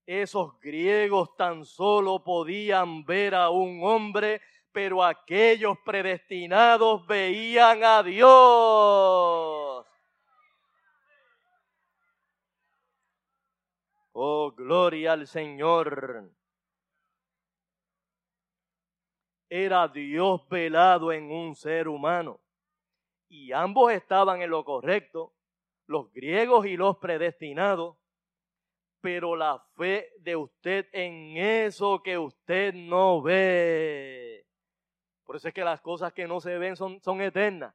Esos 0.06 0.58
griegos 0.62 1.36
tan 1.36 1.66
solo 1.66 2.24
podían 2.24 3.04
ver 3.04 3.36
a 3.36 3.50
un 3.50 3.84
hombre, 3.84 4.42
pero 4.72 5.04
aquellos 5.04 5.78
predestinados 5.84 7.06
veían 7.06 7.84
a 7.84 8.04
Dios. 8.04 9.67
Oh, 14.20 14.52
gloria 14.52 15.14
al 15.14 15.28
Señor. 15.28 16.32
Era 19.48 19.88
Dios 19.88 20.50
velado 20.50 21.12
en 21.12 21.32
un 21.32 21.54
ser 21.56 21.88
humano. 21.88 22.42
Y 23.30 23.52
ambos 23.52 23.92
estaban 23.92 24.42
en 24.42 24.50
lo 24.50 24.66
correcto, 24.66 25.36
los 25.86 26.12
griegos 26.12 26.66
y 26.66 26.76
los 26.76 26.98
predestinados 26.98 27.96
pero 29.00 29.36
la 29.36 29.64
fe 29.76 30.12
de 30.20 30.36
usted 30.36 30.88
en 30.92 31.38
eso 31.38 32.02
que 32.04 32.18
usted 32.18 32.74
no 32.74 33.22
ve. 33.22 34.46
Por 35.24 35.36
eso 35.36 35.48
es 35.48 35.54
que 35.54 35.64
las 35.64 35.80
cosas 35.80 36.12
que 36.12 36.28
no 36.28 36.42
se 36.42 36.58
ven 36.58 36.76
son, 36.76 37.00
son 37.02 37.22
eternas. 37.22 37.74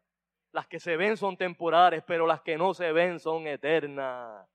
Las 0.51 0.67
que 0.67 0.81
se 0.81 0.97
ven 0.97 1.17
son 1.17 1.37
temporales, 1.37 2.03
pero 2.07 2.27
las 2.27 2.43
que 2.43 2.59
no 2.59 2.75
se 2.75 2.93
ven 2.93 3.19
son 3.21 3.47
eternas. 3.47 4.52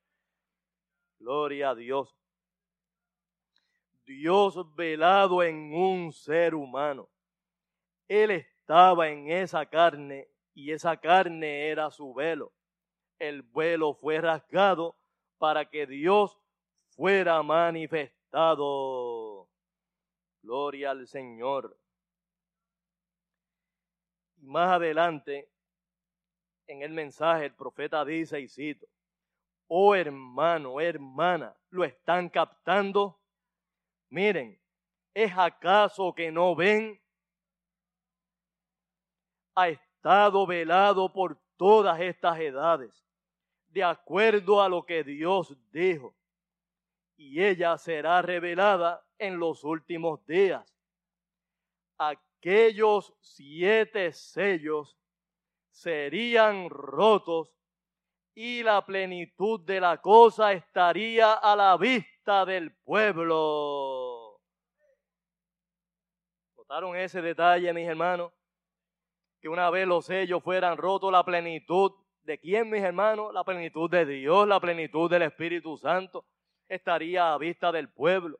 Gloria 1.19 1.71
a 1.71 1.75
Dios. 1.75 2.15
Dios 4.05 4.75
velado 4.75 5.43
en 5.43 5.73
un 5.73 6.13
ser 6.13 6.55
humano. 6.55 7.09
Él 8.07 8.31
estaba 8.31 9.09
en 9.09 9.29
esa 9.29 9.65
carne 9.65 10.29
y 10.53 10.71
esa 10.71 10.95
carne 10.97 11.67
era 11.67 11.91
su 11.91 12.13
velo. 12.13 12.53
El 13.19 13.41
velo 13.41 13.93
fue 13.95 14.21
rasgado 14.21 14.95
para 15.37 15.69
que 15.69 15.85
Dios 15.85 16.39
fuera 16.89 17.43
manifestado. 17.43 18.17
Gloria 20.41 20.91
al 20.91 21.07
Señor. 21.07 21.77
más 24.39 24.69
adelante, 24.69 25.49
en 26.67 26.81
el 26.81 26.91
mensaje, 26.91 27.45
el 27.45 27.53
profeta 27.53 28.05
dice, 28.05 28.39
y 28.39 28.47
cito, 28.47 28.87
oh 29.67 29.95
hermano, 29.95 30.79
hermana, 30.79 31.55
¿lo 31.69 31.83
están 31.83 32.29
captando? 32.29 33.19
Miren, 34.09 34.59
¿es 35.13 35.31
acaso 35.37 36.13
que 36.13 36.31
no 36.31 36.55
ven? 36.55 37.01
Ha 39.55 39.69
estado 39.69 40.45
velado 40.45 41.11
por 41.11 41.39
todas 41.57 41.99
estas 41.99 42.39
edades, 42.39 43.03
de 43.67 43.83
acuerdo 43.83 44.61
a 44.61 44.69
lo 44.69 44.85
que 44.85 45.03
Dios 45.03 45.57
dijo 45.71 46.17
y 47.17 47.43
ella 47.43 47.77
será 47.77 48.21
revelada 48.21 49.03
en 49.17 49.39
los 49.39 49.63
últimos 49.63 50.23
días. 50.27 50.63
¿A 51.97 52.09
aquellos 52.09 53.13
siete 53.19 54.13
sellos 54.13 54.95
serían 55.71 56.69
rotos 56.69 57.56
y 58.39 58.61
la 58.61 58.85
plenitud 58.85 59.61
de 59.61 59.81
la 59.81 59.99
cosa 59.99 60.53
estaría 60.53 61.33
a 61.33 61.55
la 61.55 61.75
vista 61.75 62.45
del 62.45 62.71
pueblo. 62.83 64.39
¿Notaron 66.55 66.95
ese 66.95 67.19
detalle, 67.23 67.73
mis 67.73 67.87
hermanos? 67.87 68.31
Que 69.41 69.49
una 69.49 69.71
vez 69.71 69.87
los 69.87 70.05
sellos 70.05 70.43
fueran 70.43 70.77
rotos, 70.77 71.11
la 71.11 71.25
plenitud 71.25 71.93
de 72.21 72.37
quién, 72.37 72.69
mis 72.69 72.83
hermanos? 72.83 73.33
La 73.33 73.43
plenitud 73.43 73.89
de 73.89 74.05
Dios, 74.05 74.47
la 74.47 74.59
plenitud 74.59 75.09
del 75.09 75.23
Espíritu 75.23 75.75
Santo 75.75 76.23
estaría 76.67 77.33
a 77.33 77.39
vista 77.39 77.71
del 77.71 77.89
pueblo. 77.89 78.39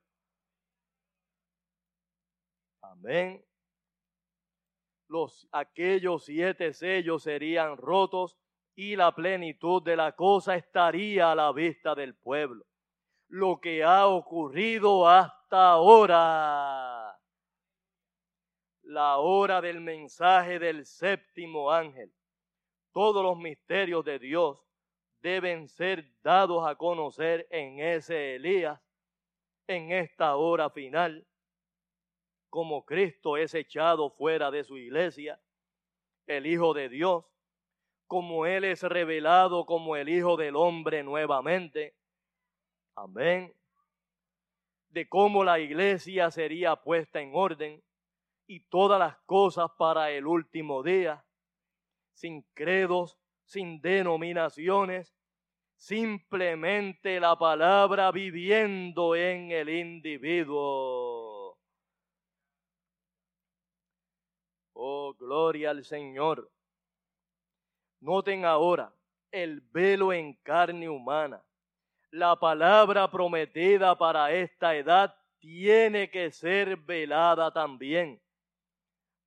Amén. 2.84 3.44
Los, 5.08 5.48
aquellos 5.52 6.26
siete 6.26 6.72
sellos 6.72 7.24
serían 7.24 7.78
rotos 7.78 8.38
y 8.78 8.96
la 8.96 9.12
plenitud 9.12 9.82
de 9.82 9.96
la 9.96 10.12
cosa 10.12 10.56
estaría 10.56 11.32
a 11.32 11.36
la 11.36 11.52
vista 11.52 11.96
del 11.96 12.14
pueblo. 12.14 12.64
Lo 13.28 13.60
que 13.60 13.84
ha 13.84 14.06
ocurrido 14.06 15.10
hasta 15.10 15.72
ahora, 15.72 17.20
la 18.84 19.18
hora 19.18 19.62
del 19.62 19.82
mensaje 19.82 20.60
del 20.60 20.86
séptimo 20.86 21.72
ángel, 21.72 22.14
todos 22.94 23.24
los 23.24 23.36
misterios 23.36 24.06
de 24.06 24.20
Dios 24.20 24.60
deben 25.22 25.68
ser 25.68 26.14
dados 26.22 26.64
a 26.68 26.76
conocer 26.76 27.48
en 27.50 27.80
ese 27.80 28.36
Elías, 28.36 28.80
en 29.66 29.92
esta 29.92 30.36
hora 30.36 30.70
final 30.70 31.28
como 32.52 32.86
Cristo 32.86 33.38
es 33.38 33.56
echado 33.56 34.12
fuera 34.12 34.52
de 34.52 34.64
su 34.64 34.78
iglesia, 34.78 35.42
el 36.28 36.46
Hijo 36.46 36.76
de 36.76 36.90
Dios, 36.90 37.26
como 38.08 38.46
Él 38.46 38.64
es 38.64 38.82
revelado 38.84 39.66
como 39.66 39.96
el 39.96 40.10
Hijo 40.10 40.38
del 40.38 40.56
Hombre 40.56 41.04
nuevamente. 41.04 41.94
Amén. 42.96 43.54
De 44.90 45.08
cómo 45.08 45.44
la 45.44 45.60
iglesia 45.60 46.32
sería 46.32 46.76
puesta 46.78 47.22
en 47.22 47.32
orden 47.36 47.84
y 48.48 48.62
todas 48.62 49.00
las 49.00 49.18
cosas 49.26 49.70
para 49.78 50.10
el 50.10 50.26
último 50.26 50.82
día, 50.82 51.24
sin 52.14 52.42
credos, 52.54 53.20
sin 53.46 53.82
denominaciones, 53.82 55.14
simplemente 55.76 57.20
la 57.20 57.38
palabra 57.38 58.12
viviendo 58.12 59.16
en 59.16 59.52
el 59.52 59.70
individuo. 59.70 61.58
Oh, 64.74 65.14
gloria 65.14 65.72
al 65.72 65.84
Señor. 65.84 66.50
Noten 68.00 68.46
ahora 68.46 68.94
el 69.32 69.62
velo 69.62 70.14
en 70.14 70.34
carne 70.44 70.90
humana. 70.90 71.44
La 72.12 72.36
palabra 72.36 73.10
prometida 73.10 73.98
para 73.98 74.32
esta 74.32 74.76
edad 74.76 75.16
tiene 75.40 76.10
que 76.10 76.32
ser 76.32 76.78
velada 76.78 77.52
también. 77.52 78.22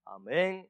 Amén. 0.04 0.68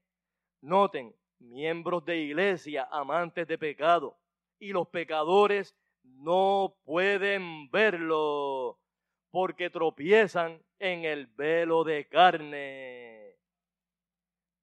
Noten, 0.61 1.15
miembros 1.39 2.05
de 2.05 2.19
iglesia, 2.19 2.89
amantes 2.91 3.47
de 3.47 3.57
pecado, 3.57 4.19
y 4.59 4.73
los 4.73 4.89
pecadores 4.89 5.75
no 6.03 6.77
pueden 6.85 7.71
verlo 7.71 8.79
porque 9.31 9.71
tropiezan 9.71 10.63
en 10.79 11.05
el 11.05 11.27
velo 11.27 11.85
de 11.85 12.07
carne 12.09 13.21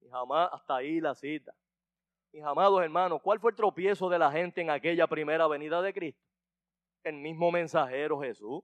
jamás, 0.09 0.49
hasta 0.53 0.77
ahí 0.77 0.99
la 0.99 1.15
cita. 1.15 1.53
Mis 2.31 2.43
amados 2.43 2.81
hermanos, 2.81 3.21
¿cuál 3.21 3.39
fue 3.39 3.51
el 3.51 3.57
tropiezo 3.57 4.09
de 4.09 4.19
la 4.19 4.31
gente 4.31 4.61
en 4.61 4.69
aquella 4.69 5.07
primera 5.07 5.47
venida 5.47 5.81
de 5.81 5.93
Cristo? 5.93 6.21
El 7.03 7.15
mismo 7.15 7.51
mensajero 7.51 8.19
Jesús. 8.19 8.63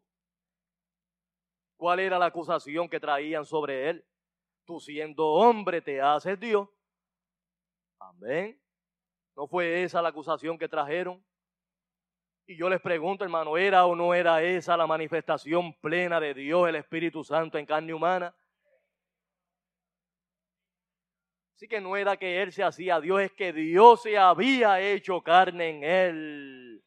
¿Cuál 1.77 1.99
era 1.99 2.19
la 2.19 2.27
acusación 2.27 2.87
que 2.87 2.99
traían 2.99 3.45
sobre 3.45 3.89
él? 3.89 4.05
Tú 4.65 4.79
siendo 4.79 5.27
hombre 5.27 5.81
te 5.81 6.01
haces 6.01 6.39
Dios. 6.39 6.67
Amén. 7.99 8.59
¿No 9.35 9.47
fue 9.47 9.83
esa 9.83 10.01
la 10.01 10.09
acusación 10.09 10.57
que 10.57 10.69
trajeron? 10.69 11.23
Y 12.45 12.57
yo 12.57 12.69
les 12.69 12.81
pregunto, 12.81 13.23
hermano, 13.23 13.57
¿era 13.57 13.85
o 13.85 13.95
no 13.95 14.13
era 14.13 14.43
esa 14.43 14.75
la 14.75 14.85
manifestación 14.85 15.73
plena 15.79 16.19
de 16.19 16.33
Dios, 16.33 16.67
el 16.67 16.75
Espíritu 16.75 17.23
Santo 17.23 17.57
en 17.57 17.65
carne 17.65 17.93
humana? 17.93 18.35
Así 21.55 21.67
que 21.67 21.79
no 21.79 21.95
era 21.95 22.17
que 22.17 22.41
él 22.41 22.51
se 22.51 22.63
hacía 22.63 22.99
Dios, 22.99 23.21
es 23.21 23.31
que 23.31 23.53
Dios 23.53 24.01
se 24.01 24.17
había 24.17 24.81
hecho 24.81 25.21
carne 25.21 25.69
en 25.69 25.83
él. 25.83 26.83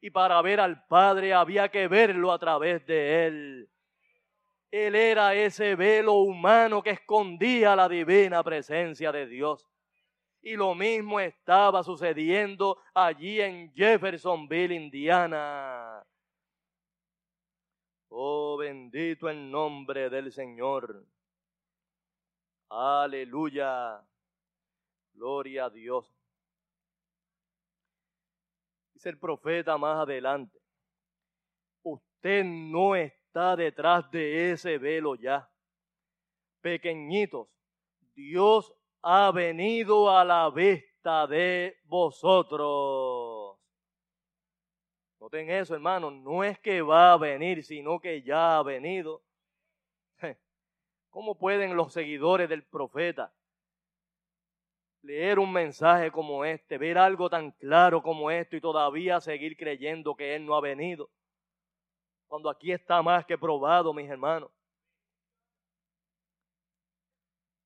Y 0.00 0.10
para 0.10 0.40
ver 0.42 0.60
al 0.60 0.86
Padre 0.86 1.32
había 1.32 1.68
que 1.70 1.88
verlo 1.88 2.32
a 2.32 2.38
través 2.38 2.86
de 2.86 3.26
él. 3.26 3.70
Él 4.70 4.94
era 4.94 5.34
ese 5.34 5.74
velo 5.74 6.14
humano 6.14 6.82
que 6.82 6.90
escondía 6.90 7.74
la 7.74 7.88
divina 7.88 8.42
presencia 8.44 9.10
de 9.10 9.26
Dios. 9.26 9.66
Y 10.42 10.54
lo 10.54 10.74
mismo 10.74 11.18
estaba 11.18 11.82
sucediendo 11.82 12.78
allí 12.94 13.40
en 13.40 13.72
Jeffersonville, 13.74 14.74
Indiana. 14.74 16.04
Oh, 18.08 18.56
bendito 18.58 19.28
el 19.28 19.50
nombre 19.50 20.08
del 20.10 20.30
Señor. 20.30 21.04
Aleluya. 22.68 24.04
Gloria 25.14 25.66
a 25.66 25.70
Dios. 25.70 26.12
Dice 28.92 29.08
el 29.10 29.18
profeta 29.18 29.76
más 29.76 29.98
adelante, 30.00 30.58
usted 31.82 32.44
no 32.44 32.96
está 32.96 33.56
detrás 33.56 34.10
de 34.10 34.52
ese 34.52 34.78
velo 34.78 35.14
ya. 35.14 35.48
Pequeñitos, 36.60 37.48
Dios 38.14 38.72
ha 39.02 39.30
venido 39.30 40.10
a 40.10 40.24
la 40.24 40.50
vista 40.50 41.26
de 41.26 41.78
vosotros. 41.84 43.58
Noten 45.20 45.50
eso, 45.50 45.74
hermano, 45.74 46.10
no 46.10 46.42
es 46.42 46.58
que 46.58 46.82
va 46.82 47.12
a 47.12 47.16
venir, 47.16 47.64
sino 47.64 48.00
que 48.00 48.22
ya 48.22 48.58
ha 48.58 48.62
venido. 48.62 49.25
¿Cómo 51.16 51.38
pueden 51.38 51.76
los 51.76 51.94
seguidores 51.94 52.46
del 52.46 52.62
profeta 52.62 53.32
leer 55.00 55.38
un 55.38 55.50
mensaje 55.50 56.10
como 56.10 56.44
este, 56.44 56.76
ver 56.76 56.98
algo 56.98 57.30
tan 57.30 57.52
claro 57.52 58.02
como 58.02 58.30
esto 58.30 58.54
y 58.54 58.60
todavía 58.60 59.18
seguir 59.22 59.56
creyendo 59.56 60.14
que 60.14 60.34
Él 60.34 60.44
no 60.44 60.54
ha 60.54 60.60
venido? 60.60 61.08
Cuando 62.26 62.50
aquí 62.50 62.70
está 62.70 63.00
más 63.00 63.24
que 63.24 63.38
probado, 63.38 63.94
mis 63.94 64.10
hermanos. 64.10 64.50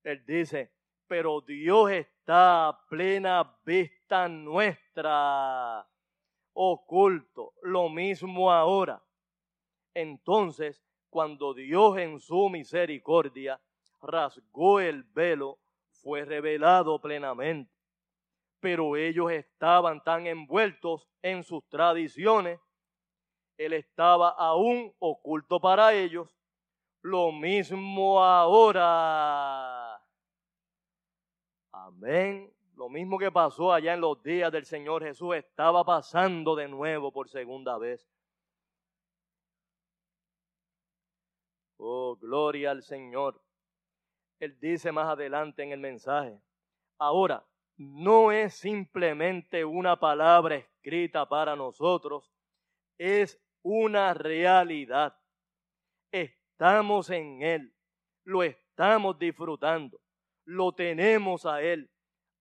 Él 0.05 0.25
dice, 0.25 0.73
pero 1.09 1.41
Dios 1.41 1.91
está 1.91 2.69
a 2.69 2.87
plena 2.87 3.59
vista 3.65 4.29
nuestra, 4.29 5.85
oculto, 6.53 7.55
lo 7.63 7.89
mismo 7.89 8.53
ahora. 8.53 9.03
Entonces, 9.93 10.81
cuando 11.11 11.53
Dios 11.53 11.99
en 11.99 12.21
su 12.21 12.49
misericordia 12.49 13.61
rasgó 14.01 14.81
el 14.81 15.03
velo, 15.03 15.59
fue 15.91 16.25
revelado 16.25 17.01
plenamente. 17.01 17.71
Pero 18.61 18.97
ellos 18.97 19.31
estaban 19.33 20.03
tan 20.03 20.27
envueltos 20.27 21.09
en 21.23 21.43
sus 21.43 21.69
tradiciones, 21.69 22.61
Él 23.59 23.75
estaba 23.75 24.31
aún 24.31 24.95
oculto 24.99 25.61
para 25.61 25.93
ellos. 25.93 26.29
Lo 27.03 27.33
mismo 27.33 28.23
ahora. 28.23 30.01
Amén. 31.73 32.53
Lo 32.77 32.89
mismo 32.89 33.19
que 33.19 33.31
pasó 33.31 33.73
allá 33.73 33.95
en 33.95 34.01
los 34.01 34.23
días 34.23 34.51
del 34.51 34.65
Señor 34.65 35.03
Jesús 35.03 35.37
estaba 35.37 35.85
pasando 35.85 36.55
de 36.55 36.69
nuevo 36.69 37.13
por 37.13 37.29
segunda 37.29 37.77
vez. 37.77 38.07
Oh, 41.83 42.15
gloria 42.17 42.73
al 42.73 42.83
Señor. 42.83 43.41
Él 44.39 44.59
dice 44.61 44.93
más 44.93 45.09
adelante 45.09 45.63
en 45.63 45.73
el 45.73 45.81
mensaje, 45.81 46.39
ahora, 46.99 47.47
no 47.79 48.31
es 48.31 48.55
simplemente 48.55 49.65
una 49.65 49.99
palabra 49.99 50.57
escrita 50.57 51.27
para 51.27 51.57
nosotros, 51.57 52.31
es 52.99 53.41
una 53.63 54.13
realidad. 54.13 55.17
Estamos 56.13 57.09
en 57.09 57.43
Él, 57.43 57.75
lo 58.25 58.43
estamos 58.43 59.19
disfrutando, 59.19 59.99
lo 60.45 60.73
tenemos 60.73 61.47
a 61.47 61.63
Él, 61.63 61.91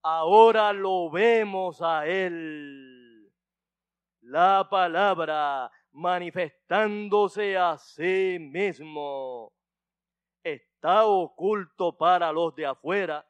ahora 0.02 0.74
lo 0.74 1.10
vemos 1.10 1.80
a 1.80 2.06
Él. 2.06 3.32
La 4.20 4.68
palabra 4.70 5.70
manifestándose 5.92 7.56
a 7.56 7.78
sí 7.78 8.38
mismo. 8.40 9.52
está 10.42 11.04
oculto 11.04 11.96
para 11.96 12.32
los 12.32 12.54
de 12.54 12.66
afuera, 12.66 13.26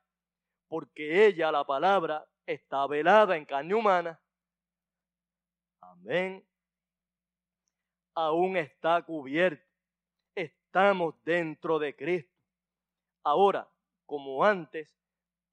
porque 0.68 1.26
ella, 1.26 1.50
la 1.50 1.64
palabra, 1.64 2.24
está 2.46 2.86
velada 2.86 3.36
en 3.36 3.44
carne 3.44 3.74
humana. 3.74 4.20
Amén. 5.80 6.46
Aún 8.14 8.56
está 8.56 9.02
cubierto. 9.02 9.64
Estamos 10.34 11.14
dentro 11.24 11.78
de 11.78 11.96
Cristo. 11.96 12.32
Ahora, 13.24 13.68
como 14.06 14.44
antes, 14.44 14.96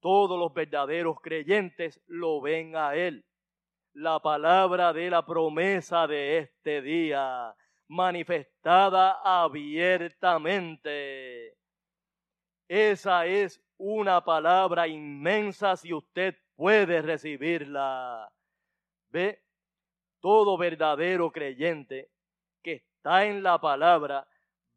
todos 0.00 0.38
los 0.38 0.52
verdaderos 0.52 1.20
creyentes 1.20 2.00
lo 2.06 2.40
ven 2.40 2.76
a 2.76 2.94
Él. 2.94 3.27
La 3.98 4.18
palabra 4.20 4.92
de 4.92 5.10
la 5.10 5.26
promesa 5.26 6.06
de 6.06 6.38
este 6.38 6.80
día, 6.82 7.52
manifestada 7.88 9.20
abiertamente. 9.24 11.56
Esa 12.68 13.26
es 13.26 13.60
una 13.76 14.24
palabra 14.24 14.86
inmensa 14.86 15.76
si 15.76 15.92
usted 15.92 16.36
puede 16.54 17.02
recibirla. 17.02 18.32
Ve, 19.08 19.42
todo 20.20 20.56
verdadero 20.56 21.32
creyente 21.32 22.12
que 22.62 22.74
está 22.74 23.24
en 23.24 23.42
la 23.42 23.60
palabra 23.60 24.28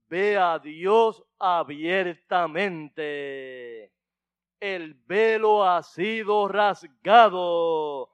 ve 0.08 0.36
a 0.36 0.58
Dios 0.58 1.24
abiertamente. 1.38 3.94
El 4.60 4.96
velo 4.96 5.64
ha 5.64 5.84
sido 5.84 6.48
rasgado 6.48 8.11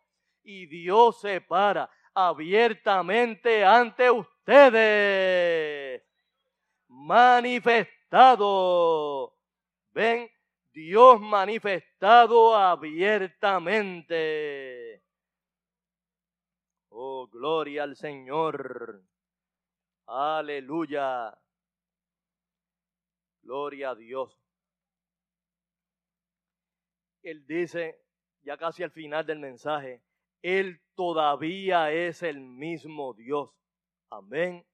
y 0.47 0.65
Dios 0.65 1.19
se 1.19 1.41
para 1.41 1.91
abiertamente 2.13 3.65
ante 3.65 4.09
ustedes. 4.09 6.01
Manifestado. 6.87 9.35
Ven, 9.91 10.31
Dios 10.71 11.19
manifestado 11.19 12.55
abiertamente. 12.55 15.03
Oh, 16.91 17.27
gloria 17.27 17.83
al 17.83 17.97
Señor. 17.97 19.03
Aleluya. 20.05 21.37
Gloria 23.41 23.89
a 23.89 23.95
Dios. 23.95 24.39
Él 27.21 27.45
dice, 27.45 27.99
ya 28.43 28.55
casi 28.55 28.83
al 28.83 28.91
final 28.91 29.25
del 29.25 29.39
mensaje, 29.39 30.06
Él 30.47 30.79
todavía 30.95 31.91
es 31.91 32.23
el 32.23 32.39
mismo 32.39 33.13
Dios. 33.13 33.49
Amén. 34.09 34.65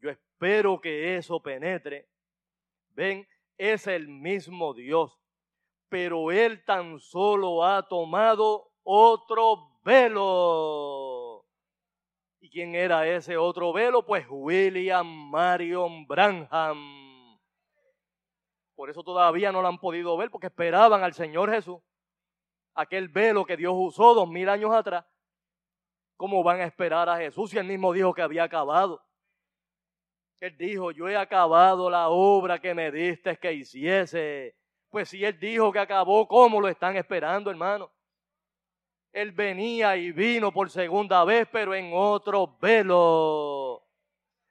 Yo 0.00 0.10
espero 0.10 0.80
que 0.80 1.16
eso 1.16 1.42
penetre. 1.42 2.08
Ven, 2.90 3.26
es 3.56 3.88
el 3.88 4.06
mismo 4.06 4.74
Dios. 4.74 5.18
Pero 5.88 6.30
Él 6.30 6.64
tan 6.64 7.00
solo 7.00 7.64
ha 7.64 7.82
tomado 7.88 8.70
otro 8.84 9.80
velo. 9.84 11.44
¿Y 12.40 12.48
quién 12.48 12.76
era 12.76 13.08
ese 13.08 13.36
otro 13.36 13.72
velo? 13.72 14.06
Pues 14.06 14.24
William 14.28 15.06
Marion 15.30 16.06
Branham 16.06 16.98
por 18.78 18.90
eso 18.90 19.02
todavía 19.02 19.50
no 19.50 19.60
lo 19.60 19.66
han 19.66 19.80
podido 19.80 20.16
ver, 20.16 20.30
porque 20.30 20.46
esperaban 20.46 21.02
al 21.02 21.12
Señor 21.12 21.50
Jesús. 21.50 21.80
Aquel 22.78 23.08
velo 23.08 23.44
que 23.44 23.56
Dios 23.56 23.74
usó 23.76 24.14
dos 24.14 24.28
mil 24.28 24.48
años 24.48 24.72
atrás. 24.72 25.04
¿Cómo 26.16 26.44
van 26.44 26.60
a 26.60 26.64
esperar 26.64 27.08
a 27.08 27.16
Jesús 27.16 27.50
si 27.50 27.58
él 27.58 27.66
mismo 27.66 27.92
dijo 27.92 28.14
que 28.14 28.22
había 28.22 28.44
acabado? 28.44 29.04
Él 30.38 30.56
dijo, 30.56 30.92
yo 30.92 31.08
he 31.08 31.16
acabado 31.16 31.90
la 31.90 32.08
obra 32.08 32.60
que 32.60 32.74
me 32.74 32.92
diste 32.92 33.36
que 33.36 33.52
hiciese. 33.52 34.54
Pues 34.90 35.08
si 35.08 35.24
él 35.24 35.36
dijo 35.40 35.72
que 35.72 35.80
acabó, 35.80 36.28
¿cómo 36.28 36.60
lo 36.60 36.68
están 36.68 36.96
esperando, 36.96 37.50
hermano? 37.50 37.90
Él 39.12 39.32
venía 39.32 39.96
y 39.96 40.12
vino 40.12 40.52
por 40.52 40.70
segunda 40.70 41.24
vez, 41.24 41.48
pero 41.50 41.74
en 41.74 41.90
otro 41.92 42.56
velo, 42.60 43.84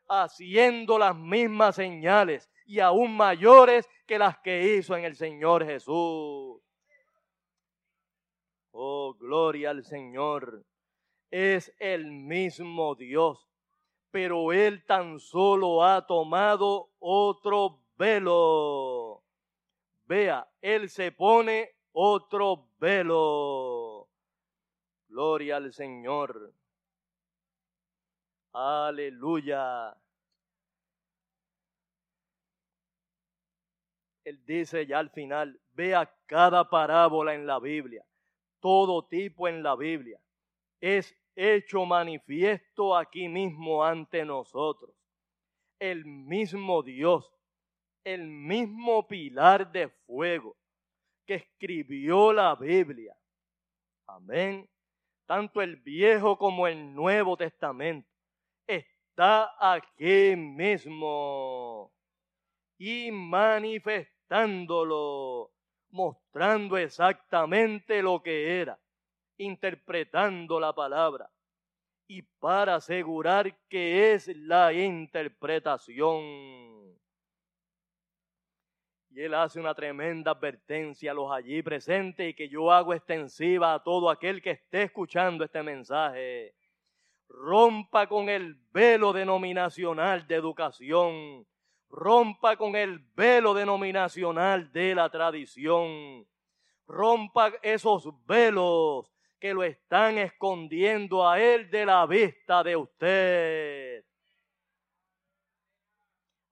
haciendo 0.09 0.99
las 0.99 1.15
mismas 1.15 1.77
señales 1.77 2.49
y 2.65 2.81
aún 2.81 3.15
mayores 3.15 3.89
que 4.05 4.19
las 4.19 4.37
que 4.39 4.75
hizo 4.75 4.97
en 4.97 5.05
el 5.05 5.15
Señor 5.15 5.65
Jesús. 5.65 6.61
Oh, 8.79 9.15
gloria 9.15 9.71
al 9.71 9.83
Señor. 9.83 10.63
Es 11.31 11.73
el 11.79 12.11
mismo 12.11 12.93
Dios, 12.93 13.49
pero 14.11 14.53
Él 14.53 14.85
tan 14.85 15.19
solo 15.19 15.83
ha 15.83 16.05
tomado 16.05 16.91
otro 16.99 17.81
velo. 17.97 19.23
Vea, 20.05 20.47
Él 20.61 20.89
se 20.89 21.11
pone 21.11 21.71
otro 21.91 22.69
velo. 22.77 24.07
Gloria 25.07 25.57
al 25.57 25.73
Señor. 25.73 26.53
Aleluya. 28.53 29.97
él 34.27 34.43
dice 34.45 34.85
ya 34.85 34.99
al 34.99 35.09
final, 35.09 35.57
vea 35.71 36.13
cada 36.25 36.69
parábola 36.69 37.33
en 37.33 37.47
la 37.47 37.59
Biblia, 37.59 38.05
todo 38.67 39.07
tipo 39.07 39.47
en 39.47 39.63
la 39.63 39.77
Biblia, 39.77 40.19
es 40.81 41.15
hecho 41.33 41.85
manifiesto 41.85 42.97
aquí 42.97 43.29
mismo 43.29 43.81
ante 43.81 44.25
nosotros. 44.25 44.93
El 45.79 46.03
mismo 46.03 46.83
Dios, 46.83 47.31
el 48.03 48.27
mismo 48.27 49.07
pilar 49.07 49.71
de 49.71 49.87
fuego 49.87 50.57
que 51.25 51.35
escribió 51.35 52.33
la 52.33 52.55
Biblia. 52.55 53.15
Amén. 54.05 54.69
Tanto 55.25 55.61
el 55.61 55.77
Viejo 55.77 56.37
como 56.37 56.67
el 56.67 56.93
Nuevo 56.93 57.37
Testamento 57.37 58.09
está 58.67 59.55
aquí 59.61 60.35
mismo 60.35 61.93
y 62.77 63.13
manifestado 63.13 65.53
mostrando 65.89 66.77
exactamente 66.77 68.01
lo 68.01 68.21
que 68.21 68.61
era, 68.61 68.79
interpretando 69.37 70.59
la 70.59 70.73
palabra 70.73 71.29
y 72.07 72.21
para 72.21 72.75
asegurar 72.75 73.53
que 73.67 74.13
es 74.13 74.27
la 74.27 74.73
interpretación. 74.73 76.97
Y 79.09 79.21
él 79.21 79.33
hace 79.33 79.59
una 79.59 79.73
tremenda 79.73 80.31
advertencia 80.31 81.11
a 81.11 81.13
los 81.13 81.31
allí 81.31 81.61
presentes 81.61 82.29
y 82.29 82.33
que 82.33 82.47
yo 82.47 82.71
hago 82.71 82.93
extensiva 82.93 83.73
a 83.73 83.83
todo 83.83 84.09
aquel 84.09 84.41
que 84.41 84.51
esté 84.51 84.83
escuchando 84.83 85.43
este 85.43 85.63
mensaje. 85.63 86.55
Rompa 87.27 88.07
con 88.07 88.29
el 88.29 88.55
velo 88.71 89.11
denominacional 89.11 90.25
de 90.27 90.35
educación 90.35 91.45
rompa 91.89 92.55
con 92.55 92.75
el 92.75 92.99
velo 93.15 93.53
denominacional 93.53 94.71
de 94.71 94.95
la 94.95 95.09
tradición, 95.09 96.27
rompa 96.85 97.53
esos 97.61 98.07
velos 98.25 99.11
que 99.39 99.53
lo 99.53 99.63
están 99.63 100.17
escondiendo 100.17 101.27
a 101.27 101.39
él 101.39 101.69
de 101.69 101.85
la 101.85 102.05
vista 102.05 102.63
de 102.63 102.75
usted. 102.75 104.05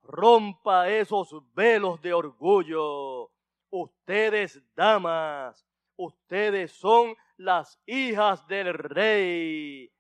Rompa 0.04 0.90
esos 0.90 1.34
velos 1.54 2.00
de 2.02 2.14
orgullo. 2.14 3.32
Ustedes, 3.72 4.62
damas, 4.76 5.66
ustedes 5.96 6.72
son 6.72 7.16
las 7.38 7.82
hijas 7.88 8.48
del 8.48 8.74
rey. 8.74 9.92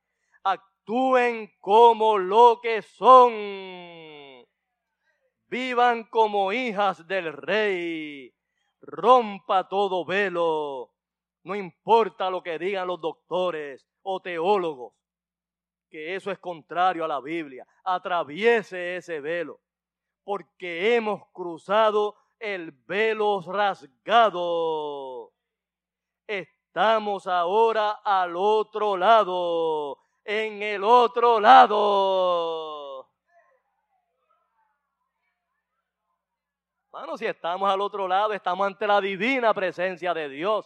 Actúen 0.43 1.51
como 1.59 2.19
lo 2.19 2.59
que 2.61 2.83
son 2.83 3.33
vivan 5.47 6.03
como 6.05 6.51
hijas 6.51 7.07
del 7.07 7.33
rey, 7.33 8.33
rompa 8.81 9.67
todo 9.67 10.05
velo, 10.05 10.91
no 11.43 11.55
importa 11.55 12.29
lo 12.29 12.41
que 12.41 12.57
digan 12.57 12.87
los 12.87 12.99
doctores 12.99 13.87
o 14.01 14.19
teólogos, 14.19 14.93
que 15.89 16.15
eso 16.15 16.31
es 16.31 16.39
contrario 16.39 17.05
a 17.05 17.07
la 17.07 17.21
Biblia, 17.21 17.65
atraviese 17.83 18.97
ese 18.97 19.21
velo, 19.21 19.61
porque 20.23 20.95
hemos 20.95 21.23
cruzado 21.31 22.15
el 22.39 22.71
velo 22.71 23.41
rasgado. 23.41 25.31
Estamos 26.27 27.27
ahora 27.27 27.91
al 28.03 28.35
otro 28.35 28.97
lado, 28.97 29.99
en 30.23 30.61
el 30.61 30.83
otro 30.83 31.39
lado. 31.39 32.74
Hermano, 37.05 37.19
si 37.19 37.27
estamos 37.27 37.71
al 37.71 37.81
otro 37.81 38.07
lado, 38.07 38.33
estamos 38.33 38.65
ante 38.65 38.87
la 38.87 38.99
divina 38.99 39.53
presencia 39.53 40.11
de 40.11 40.27
Dios. 40.27 40.65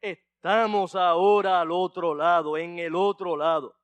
Estamos 0.00 0.94
ahora 0.94 1.60
al 1.60 1.70
otro 1.70 2.14
lado, 2.14 2.56
en 2.56 2.78
el 2.78 2.94
otro 2.94 3.36
lado. 3.36 3.76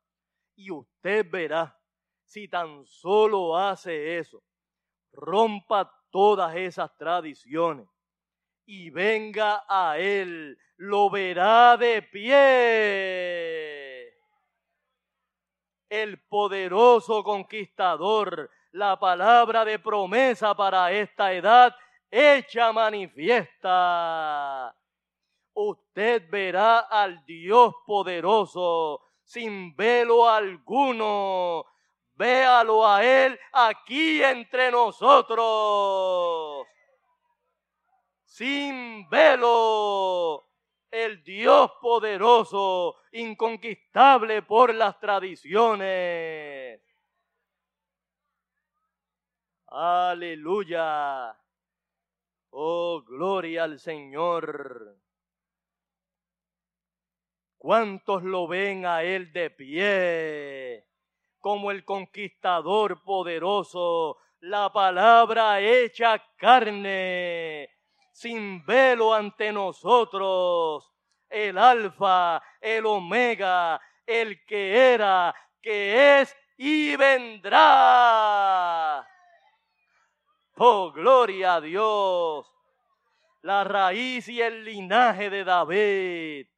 Y 0.56 0.70
usted 0.70 1.30
verá, 1.30 1.78
si 2.24 2.48
tan 2.48 2.86
solo 2.86 3.58
hace 3.58 4.16
eso, 4.16 4.42
rompa 5.12 5.94
todas 6.10 6.56
esas 6.56 6.96
tradiciones 6.96 7.86
y 8.70 8.90
venga 8.90 9.64
a 9.66 9.96
Él, 9.98 10.58
lo 10.76 11.08
verá 11.08 11.78
de 11.78 12.02
pie. 12.02 14.14
El 15.88 16.20
poderoso 16.28 17.24
conquistador, 17.24 18.50
la 18.72 18.98
palabra 18.98 19.64
de 19.64 19.78
promesa 19.78 20.54
para 20.54 20.92
esta 20.92 21.32
edad 21.32 21.74
hecha 22.10 22.70
manifiesta. 22.74 24.76
Usted 25.54 26.28
verá 26.28 26.80
al 26.80 27.24
Dios 27.24 27.74
poderoso 27.86 29.00
sin 29.24 29.74
velo 29.76 30.28
alguno. 30.28 31.64
Véalo 32.16 32.86
a 32.86 33.02
Él 33.02 33.40
aquí 33.50 34.22
entre 34.22 34.70
nosotros 34.70 36.66
sin 38.38 39.08
velo, 39.08 40.48
el 40.92 41.24
Dios 41.24 41.72
poderoso, 41.80 42.94
inconquistable 43.10 44.42
por 44.42 44.72
las 44.72 44.96
tradiciones. 45.00 46.80
Aleluya. 49.66 51.36
Oh, 52.50 53.02
gloria 53.02 53.64
al 53.64 53.80
Señor. 53.80 54.96
¿Cuántos 57.56 58.22
lo 58.22 58.46
ven 58.46 58.86
a 58.86 59.02
Él 59.02 59.32
de 59.32 59.50
pie? 59.50 60.86
Como 61.40 61.72
el 61.72 61.84
conquistador 61.84 63.02
poderoso, 63.02 64.18
la 64.38 64.72
palabra 64.72 65.60
hecha 65.60 66.24
carne 66.36 67.77
sin 68.18 68.66
velo 68.66 69.14
ante 69.14 69.52
nosotros, 69.52 70.92
el 71.30 71.56
alfa, 71.56 72.42
el 72.60 72.84
omega, 72.84 73.80
el 74.04 74.44
que 74.44 74.94
era, 74.94 75.32
que 75.62 76.20
es 76.20 76.36
y 76.56 76.96
vendrá. 76.96 79.06
Oh, 80.56 80.90
gloria 80.90 81.54
a 81.54 81.60
Dios. 81.60 82.52
La 83.42 83.62
raíz 83.62 84.28
y 84.28 84.42
el 84.42 84.64
linaje 84.64 85.30
de 85.30 85.44
David 85.44 86.48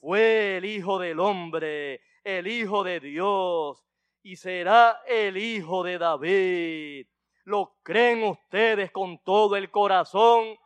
fue 0.00 0.56
el 0.56 0.64
Hijo 0.64 0.98
del 0.98 1.20
Hombre, 1.20 2.00
el 2.24 2.46
Hijo 2.46 2.82
de 2.82 2.98
Dios, 2.98 3.84
y 4.22 4.36
será 4.36 5.02
el 5.06 5.36
Hijo 5.36 5.82
de 5.82 5.98
David. 5.98 7.06
¿Lo 7.44 7.76
creen 7.82 8.22
ustedes 8.22 8.90
con 8.90 9.22
todo 9.22 9.54
el 9.54 9.70
corazón? 9.70 10.56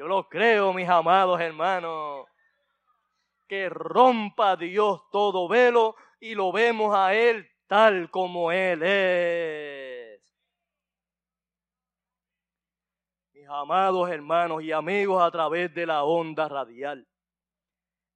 Yo 0.00 0.08
lo 0.08 0.30
creo, 0.30 0.72
mis 0.72 0.88
amados 0.88 1.38
hermanos. 1.42 2.24
Que 3.46 3.68
rompa 3.68 4.56
Dios 4.56 5.02
todo 5.10 5.46
velo 5.46 5.94
y 6.18 6.34
lo 6.34 6.52
vemos 6.52 6.96
a 6.96 7.14
Él 7.14 7.46
tal 7.66 8.10
como 8.10 8.50
Él 8.50 8.82
es. 8.82 10.22
Mis 13.34 13.46
amados 13.46 14.08
hermanos 14.08 14.62
y 14.62 14.72
amigos 14.72 15.22
a 15.22 15.30
través 15.30 15.74
de 15.74 15.84
la 15.84 16.02
onda 16.04 16.48
radial. 16.48 17.06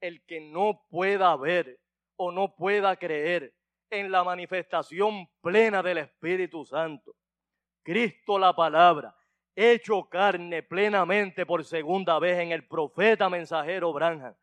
El 0.00 0.24
que 0.24 0.40
no 0.40 0.86
pueda 0.88 1.36
ver 1.36 1.78
o 2.16 2.32
no 2.32 2.56
pueda 2.56 2.96
creer 2.96 3.52
en 3.90 4.10
la 4.10 4.24
manifestación 4.24 5.28
plena 5.42 5.82
del 5.82 5.98
Espíritu 5.98 6.64
Santo, 6.64 7.14
Cristo 7.82 8.38
la 8.38 8.56
palabra, 8.56 9.14
hecho 9.54 10.08
carne 10.08 10.62
plenamente 10.62 11.46
por 11.46 11.64
segunda 11.64 12.18
vez 12.18 12.38
en 12.38 12.52
el 12.52 12.66
profeta 12.66 13.28
mensajero 13.28 13.92
Branham. 13.92 14.34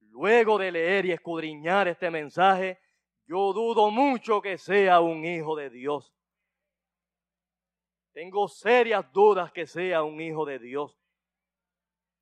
Luego 0.00 0.58
de 0.58 0.70
leer 0.70 1.06
y 1.06 1.12
escudriñar 1.12 1.88
este 1.88 2.10
mensaje, 2.10 2.78
yo 3.26 3.52
dudo 3.52 3.90
mucho 3.90 4.42
que 4.42 4.58
sea 4.58 5.00
un 5.00 5.24
hijo 5.24 5.56
de 5.56 5.70
Dios. 5.70 6.14
Tengo 8.12 8.46
serias 8.46 9.10
dudas 9.12 9.50
que 9.52 9.66
sea 9.66 10.02
un 10.02 10.20
hijo 10.20 10.44
de 10.44 10.58
Dios. 10.58 10.98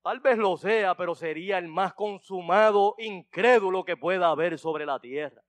Tal 0.02 0.20
vez 0.20 0.38
lo 0.38 0.56
sea, 0.56 0.94
pero 0.96 1.14
sería 1.14 1.58
el 1.58 1.68
más 1.68 1.94
consumado 1.94 2.94
incrédulo 2.98 3.84
que 3.84 3.96
pueda 3.96 4.28
haber 4.28 4.58
sobre 4.58 4.86
la 4.86 5.00
tierra. 5.00 5.42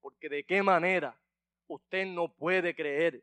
Porque 0.00 0.28
de 0.28 0.44
qué 0.44 0.62
manera 0.62 1.20
usted 1.68 2.06
no 2.06 2.32
puede 2.32 2.74
creer 2.74 3.22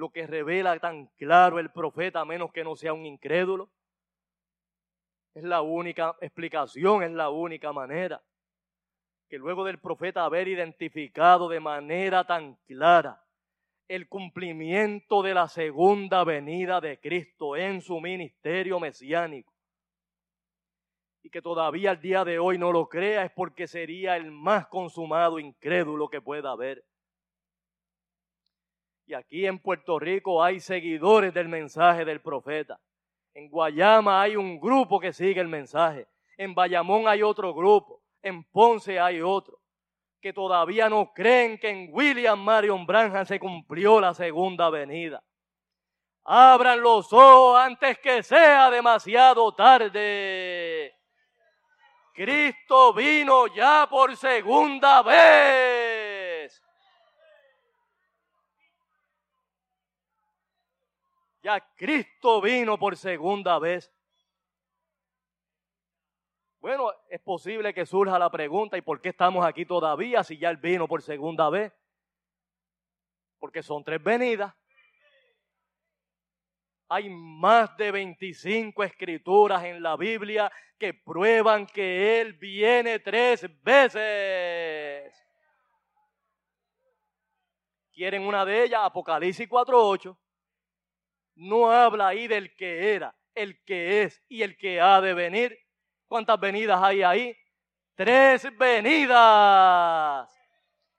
lo 0.00 0.10
que 0.10 0.26
revela 0.26 0.78
tan 0.78 1.06
claro 1.18 1.58
el 1.58 1.70
profeta, 1.70 2.20
a 2.20 2.24
menos 2.24 2.50
que 2.50 2.64
no 2.64 2.74
sea 2.74 2.94
un 2.94 3.04
incrédulo. 3.04 3.70
Es 5.34 5.44
la 5.44 5.60
única 5.60 6.16
explicación, 6.20 7.02
es 7.02 7.12
la 7.12 7.28
única 7.28 7.72
manera. 7.72 8.20
Que 9.28 9.38
luego 9.38 9.62
del 9.64 9.78
profeta 9.78 10.24
haber 10.24 10.48
identificado 10.48 11.48
de 11.48 11.60
manera 11.60 12.24
tan 12.24 12.54
clara 12.66 13.22
el 13.86 14.08
cumplimiento 14.08 15.22
de 15.22 15.34
la 15.34 15.48
segunda 15.48 16.24
venida 16.24 16.80
de 16.80 16.98
Cristo 16.98 17.56
en 17.56 17.82
su 17.82 18.00
ministerio 18.00 18.80
mesiánico, 18.80 19.52
y 21.22 21.28
que 21.28 21.42
todavía 21.42 21.90
al 21.90 22.00
día 22.00 22.24
de 22.24 22.38
hoy 22.38 22.56
no 22.56 22.72
lo 22.72 22.88
crea, 22.88 23.24
es 23.24 23.32
porque 23.32 23.66
sería 23.66 24.16
el 24.16 24.30
más 24.30 24.68
consumado 24.68 25.38
incrédulo 25.38 26.08
que 26.08 26.22
pueda 26.22 26.52
haber. 26.52 26.84
Y 29.10 29.14
aquí 29.14 29.44
en 29.44 29.58
Puerto 29.58 29.98
Rico 29.98 30.40
hay 30.40 30.60
seguidores 30.60 31.34
del 31.34 31.48
mensaje 31.48 32.04
del 32.04 32.20
profeta. 32.20 32.78
En 33.34 33.50
Guayama 33.50 34.22
hay 34.22 34.36
un 34.36 34.60
grupo 34.60 35.00
que 35.00 35.12
sigue 35.12 35.40
el 35.40 35.48
mensaje. 35.48 36.06
En 36.38 36.54
Bayamón 36.54 37.08
hay 37.08 37.20
otro 37.20 37.52
grupo. 37.52 38.04
En 38.22 38.44
Ponce 38.44 39.00
hay 39.00 39.20
otro. 39.20 39.58
Que 40.20 40.32
todavía 40.32 40.88
no 40.88 41.12
creen 41.12 41.58
que 41.58 41.70
en 41.70 41.88
William 41.92 42.38
Marion 42.38 42.86
Branham 42.86 43.26
se 43.26 43.40
cumplió 43.40 44.00
la 44.00 44.14
segunda 44.14 44.70
venida. 44.70 45.20
Abran 46.22 46.80
los 46.80 47.12
ojos 47.12 47.58
antes 47.58 47.98
que 47.98 48.22
sea 48.22 48.70
demasiado 48.70 49.52
tarde. 49.56 50.94
Cristo 52.14 52.92
vino 52.92 53.48
ya 53.48 53.88
por 53.90 54.16
segunda 54.16 55.02
vez. 55.02 55.99
Cristo 61.58 62.40
vino 62.40 62.78
por 62.78 62.96
segunda 62.96 63.58
vez. 63.58 63.92
Bueno, 66.60 66.92
es 67.08 67.20
posible 67.20 67.72
que 67.72 67.86
surja 67.86 68.18
la 68.18 68.30
pregunta, 68.30 68.76
¿y 68.76 68.82
por 68.82 69.00
qué 69.00 69.08
estamos 69.08 69.44
aquí 69.44 69.64
todavía 69.64 70.22
si 70.22 70.36
ya 70.36 70.50
Él 70.50 70.58
vino 70.58 70.86
por 70.86 71.00
segunda 71.00 71.48
vez? 71.48 71.72
Porque 73.38 73.62
son 73.62 73.82
tres 73.82 74.02
venidas. 74.02 74.54
Hay 76.88 77.08
más 77.08 77.74
de 77.76 77.90
25 77.90 78.84
escrituras 78.84 79.64
en 79.64 79.82
la 79.82 79.96
Biblia 79.96 80.52
que 80.78 80.92
prueban 80.92 81.66
que 81.66 82.20
Él 82.20 82.34
viene 82.34 82.98
tres 82.98 83.46
veces. 83.62 85.14
¿Quieren 87.92 88.22
una 88.22 88.44
de 88.44 88.64
ellas? 88.64 88.80
Apocalipsis 88.84 89.48
4.8 89.48 90.16
no 91.34 91.70
habla 91.70 92.08
ahí 92.08 92.28
del 92.28 92.54
que 92.56 92.94
era, 92.94 93.14
el 93.34 93.62
que 93.64 94.02
es 94.02 94.22
y 94.28 94.42
el 94.42 94.56
que 94.56 94.80
ha 94.80 95.00
de 95.00 95.14
venir. 95.14 95.58
¿Cuántas 96.06 96.38
venidas 96.38 96.80
hay 96.82 97.02
ahí? 97.02 97.36
Tres 97.94 98.46
venidas. 98.56 100.28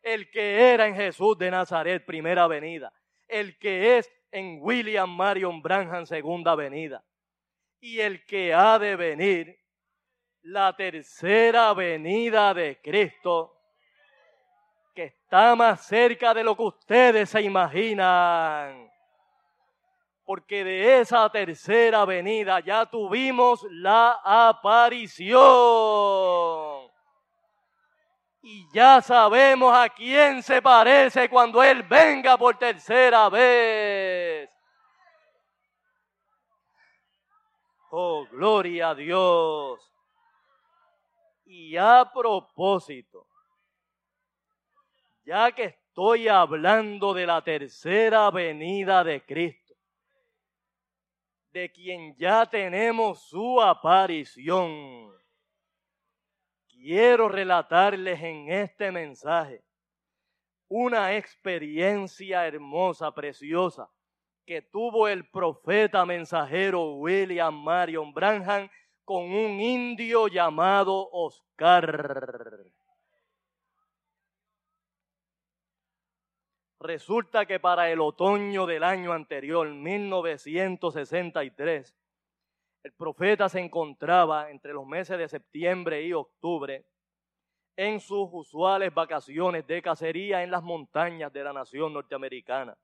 El 0.01 0.29
que 0.32 0.73
era 0.73 0.88
en 0.88 0.95
Jesús 0.95 1.38
de 1.38 1.51
Nazaret, 1.51 2.05
primera 2.05 2.47
venida. 2.47 2.91
El 3.27 3.57
que 3.57 3.97
es 3.97 4.11
en 4.32 4.59
William 4.61 5.09
Marion 5.09 5.61
Branham, 5.61 6.05
segunda 6.05 6.55
venida. 6.55 7.03
Y 7.79 7.99
el 7.99 8.25
que 8.25 8.53
ha 8.53 8.79
de 8.79 8.95
venir, 8.95 9.59
la 10.43 10.75
tercera 10.75 11.73
venida 11.73 12.53
de 12.53 12.79
Cristo, 12.82 13.57
que 14.95 15.03
está 15.05 15.55
más 15.55 15.86
cerca 15.86 16.34
de 16.34 16.43
lo 16.43 16.55
que 16.55 16.63
ustedes 16.63 17.29
se 17.29 17.41
imaginan 17.41 18.90
porque 20.32 20.63
de 20.63 21.01
esa 21.01 21.29
tercera 21.29 22.05
venida 22.05 22.61
ya 22.61 22.86
tuvimos 22.86 23.67
la 23.69 24.21
aparición. 24.23 25.38
Y 28.41 28.65
ya 28.73 29.01
sabemos 29.01 29.73
a 29.75 29.89
quién 29.89 30.41
se 30.41 30.61
parece 30.61 31.29
cuando 31.29 31.61
Él 31.61 31.84
venga 31.84 32.38
por 32.38 32.57
tercera 32.57 33.27
vez. 33.27 34.49
Oh, 37.89 38.25
gloria 38.32 38.91
a 38.91 38.95
Dios. 38.95 39.82
Y 41.43 41.75
a 41.75 42.09
propósito, 42.09 43.27
ya 45.25 45.51
que 45.51 45.65
estoy 45.65 46.29
hablando 46.29 47.13
de 47.13 47.25
la 47.25 47.41
tercera 47.41 48.32
venida 48.32 49.03
de 49.03 49.25
Cristo, 49.25 49.61
de 51.52 51.72
quien 51.72 52.16
ya 52.16 52.45
tenemos 52.45 53.24
su 53.24 53.62
aparición, 53.62 55.12
quiero 56.68 57.28
relatarles 57.28 58.22
en 58.22 58.52
este 58.52 58.91
mensaje 58.91 59.64
una 60.68 61.18
experiencia 61.18 62.47
hermosa, 62.47 63.14
preciosa, 63.14 63.89
que 64.45 64.62
tuvo 64.62 65.10
el 65.10 65.30
profeta 65.30 66.06
mensajero 66.06 66.95
William 66.95 67.54
Marion 67.54 68.14
Branham 68.14 68.70
con 69.04 69.24
un 69.24 69.60
indio 69.60 70.30
llamado 70.30 71.10
Oscar. 71.12 72.72
Resulta 76.82 77.45
que 77.45 77.59
para 77.59 77.91
el 77.91 78.01
otoño 78.01 78.65
del 78.65 78.84
año 78.84 79.13
anterior, 79.13 79.69
1963, 79.69 81.95
el 82.82 82.93
profeta 82.93 83.47
se 83.49 83.59
encontraba 83.59 84.49
entre 84.49 84.73
los 84.73 84.88
meses 84.88 85.19
de 85.19 85.27
septiembre 85.27 86.01
y 86.01 86.11
octubre 86.11 86.84
en 87.75 87.99
sus 87.99 88.27
usuales 88.32 88.91
vacaciones 88.91 89.67
de 89.67 89.79
cacería 89.84 90.41
en 90.41 90.49
las 90.49 90.63
montañas 90.63 91.32
de 91.32 91.43
la 91.43 91.53
nación 91.53 91.93
norteamericana. 91.93 92.75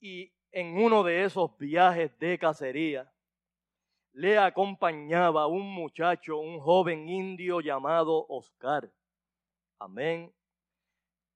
Y 0.00 0.32
en 0.52 0.80
uno 0.80 1.02
de 1.02 1.24
esos 1.24 1.58
viajes 1.58 2.16
de 2.20 2.38
cacería 2.38 3.12
le 4.12 4.38
acompañaba 4.38 5.48
un 5.48 5.74
muchacho, 5.74 6.38
un 6.38 6.60
joven 6.60 7.08
indio 7.08 7.60
llamado 7.60 8.26
Oscar. 8.28 8.88
Amén. 9.80 10.32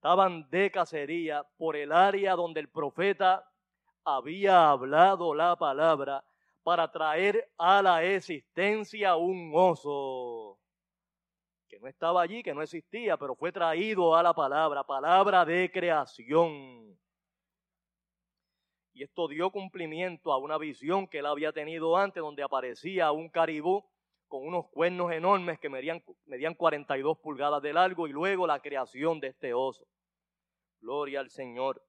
Estaban 0.06 0.48
de 0.50 0.70
cacería 0.70 1.44
por 1.56 1.74
el 1.74 1.90
área 1.90 2.36
donde 2.36 2.60
el 2.60 2.68
profeta 2.68 3.44
había 4.04 4.70
hablado 4.70 5.34
la 5.34 5.56
palabra 5.56 6.24
para 6.62 6.88
traer 6.92 7.50
a 7.58 7.82
la 7.82 8.04
existencia 8.04 9.16
un 9.16 9.50
oso 9.52 10.60
que 11.68 11.80
no 11.80 11.88
estaba 11.88 12.22
allí, 12.22 12.40
que 12.44 12.54
no 12.54 12.62
existía, 12.62 13.16
pero 13.16 13.34
fue 13.34 13.50
traído 13.50 14.14
a 14.14 14.22
la 14.22 14.32
palabra, 14.32 14.84
palabra 14.84 15.44
de 15.44 15.72
creación. 15.72 16.96
Y 18.92 19.02
esto 19.02 19.26
dio 19.26 19.50
cumplimiento 19.50 20.32
a 20.32 20.38
una 20.38 20.56
visión 20.56 21.08
que 21.08 21.18
él 21.18 21.26
había 21.26 21.52
tenido 21.52 21.96
antes, 21.96 22.22
donde 22.22 22.44
aparecía 22.44 23.10
un 23.10 23.28
caribú 23.28 23.84
con 24.28 24.46
unos 24.46 24.68
cuernos 24.68 25.10
enormes 25.10 25.58
que 25.58 25.68
medían, 25.68 26.00
medían 26.26 26.54
42 26.54 27.18
pulgadas 27.18 27.60
de 27.60 27.72
largo 27.72 28.06
y 28.06 28.12
luego 28.12 28.46
la 28.46 28.60
creación 28.60 29.18
de 29.18 29.26
este 29.26 29.52
oso. 29.52 29.84
Gloria 30.80 31.20
al 31.20 31.30
Señor. 31.30 31.82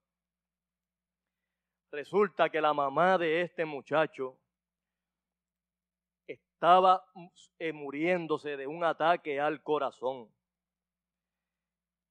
Resulta 1.90 2.50
que 2.50 2.60
la 2.60 2.74
mamá 2.74 3.16
de 3.16 3.42
este 3.42 3.64
muchacho 3.64 4.38
estaba 6.26 7.04
eh, 7.58 7.72
muriéndose 7.72 8.56
de 8.56 8.66
un 8.66 8.82
ataque 8.84 9.40
al 9.40 9.62
corazón. 9.62 10.28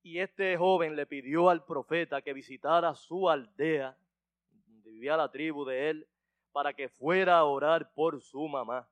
Y 0.02 0.20
este 0.20 0.56
joven 0.56 0.96
le 0.96 1.06
pidió 1.06 1.50
al 1.50 1.66
profeta 1.66 2.22
que 2.22 2.32
visitara 2.34 2.96
su 2.96 3.30
aldea, 3.30 3.98
donde 4.66 4.92
vivía 4.92 5.18
la 5.18 5.30
tribu 5.30 5.66
de 5.66 5.90
él, 5.90 6.08
para 6.54 6.74
que 6.74 6.88
fuera 6.88 7.38
a 7.38 7.44
orar 7.44 7.94
por 7.94 8.22
su 8.22 8.48
mamá. 8.48 8.90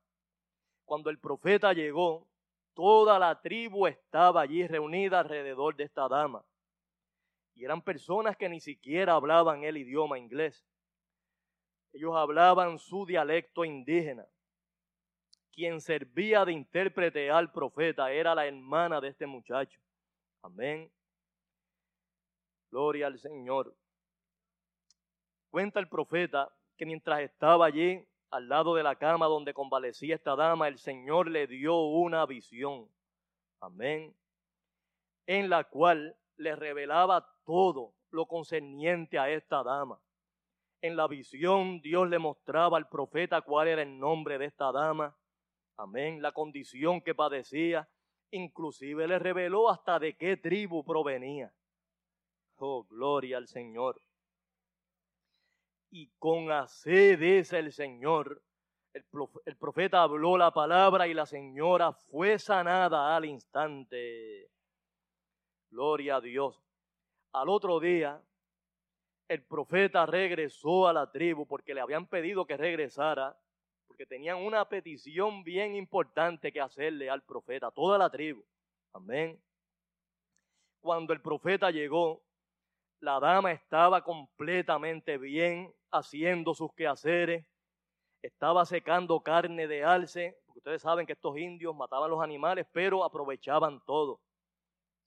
Cuando 0.84 1.08
el 1.08 1.18
profeta 1.18 1.72
llegó, 1.72 2.28
toda 2.74 3.18
la 3.18 3.40
tribu 3.40 3.86
estaba 3.86 4.42
allí 4.42 4.66
reunida 4.66 5.20
alrededor 5.20 5.74
de 5.74 5.84
esta 5.84 6.06
dama. 6.06 6.44
Y 7.56 7.64
eran 7.64 7.82
personas 7.82 8.36
que 8.36 8.48
ni 8.48 8.60
siquiera 8.60 9.14
hablaban 9.14 9.64
el 9.64 9.76
idioma 9.76 10.18
inglés. 10.18 10.64
Ellos 11.92 12.14
hablaban 12.14 12.78
su 12.78 13.04
dialecto 13.04 13.64
indígena 13.64 14.24
quien 15.56 15.80
servía 15.80 16.44
de 16.44 16.52
intérprete 16.52 17.30
al 17.30 17.50
profeta 17.50 18.12
era 18.12 18.34
la 18.34 18.46
hermana 18.46 19.00
de 19.00 19.08
este 19.08 19.26
muchacho. 19.26 19.80
Amén. 20.42 20.92
Gloria 22.70 23.06
al 23.06 23.18
Señor. 23.18 23.74
Cuenta 25.48 25.80
el 25.80 25.88
profeta 25.88 26.54
que 26.76 26.84
mientras 26.84 27.20
estaba 27.20 27.64
allí, 27.64 28.06
al 28.30 28.50
lado 28.50 28.74
de 28.74 28.82
la 28.82 28.96
cama 28.96 29.26
donde 29.26 29.54
convalecía 29.54 30.14
esta 30.14 30.36
dama, 30.36 30.68
el 30.68 30.76
Señor 30.76 31.30
le 31.30 31.46
dio 31.46 31.74
una 31.74 32.26
visión. 32.26 32.90
Amén. 33.60 34.14
En 35.26 35.48
la 35.48 35.64
cual 35.64 36.14
le 36.36 36.54
revelaba 36.54 37.34
todo 37.46 37.94
lo 38.10 38.26
concerniente 38.26 39.18
a 39.18 39.30
esta 39.30 39.62
dama. 39.62 39.98
En 40.82 40.96
la 40.96 41.06
visión 41.06 41.80
Dios 41.80 42.06
le 42.10 42.18
mostraba 42.18 42.76
al 42.76 42.88
profeta 42.88 43.40
cuál 43.40 43.68
era 43.68 43.80
el 43.80 43.98
nombre 43.98 44.36
de 44.36 44.44
esta 44.44 44.70
dama 44.70 45.16
Amén. 45.78 46.22
La 46.22 46.32
condición 46.32 47.00
que 47.00 47.14
padecía. 47.14 47.88
Inclusive 48.30 49.06
le 49.06 49.18
reveló 49.18 49.70
hasta 49.70 49.98
de 49.98 50.16
qué 50.16 50.36
tribu 50.36 50.84
provenía. 50.84 51.52
Oh, 52.56 52.84
gloria 52.84 53.36
al 53.36 53.46
Señor. 53.46 54.00
Y 55.90 56.08
con 56.18 56.50
así 56.50 56.90
el 56.92 57.72
Señor. 57.72 58.42
El 58.92 59.56
profeta 59.56 60.02
habló 60.02 60.38
la 60.38 60.50
palabra 60.50 61.06
y 61.06 61.12
la 61.12 61.26
señora 61.26 61.92
fue 61.92 62.38
sanada 62.38 63.14
al 63.14 63.26
instante. 63.26 64.50
Gloria 65.70 66.16
a 66.16 66.20
Dios. 66.22 66.65
Al 67.36 67.50
otro 67.50 67.78
día, 67.78 68.18
el 69.28 69.42
profeta 69.44 70.06
regresó 70.06 70.88
a 70.88 70.94
la 70.94 71.12
tribu 71.12 71.46
porque 71.46 71.74
le 71.74 71.82
habían 71.82 72.06
pedido 72.06 72.46
que 72.46 72.56
regresara 72.56 73.38
porque 73.86 74.06
tenían 74.06 74.38
una 74.38 74.66
petición 74.66 75.44
bien 75.44 75.76
importante 75.76 76.50
que 76.50 76.62
hacerle 76.62 77.10
al 77.10 77.22
profeta, 77.24 77.66
a 77.66 77.70
toda 77.70 77.98
la 77.98 78.08
tribu. 78.08 78.42
Amén. 78.94 79.38
Cuando 80.80 81.12
el 81.12 81.20
profeta 81.20 81.70
llegó, 81.70 82.24
la 83.00 83.20
dama 83.20 83.52
estaba 83.52 84.02
completamente 84.02 85.18
bien 85.18 85.74
haciendo 85.90 86.54
sus 86.54 86.72
quehaceres, 86.72 87.44
estaba 88.22 88.64
secando 88.64 89.20
carne 89.20 89.68
de 89.68 89.84
alce, 89.84 90.38
porque 90.46 90.60
ustedes 90.60 90.80
saben 90.80 91.04
que 91.04 91.12
estos 91.12 91.36
indios 91.36 91.76
mataban 91.76 92.10
los 92.10 92.22
animales, 92.22 92.66
pero 92.72 93.04
aprovechaban 93.04 93.82
todo. 93.84 94.22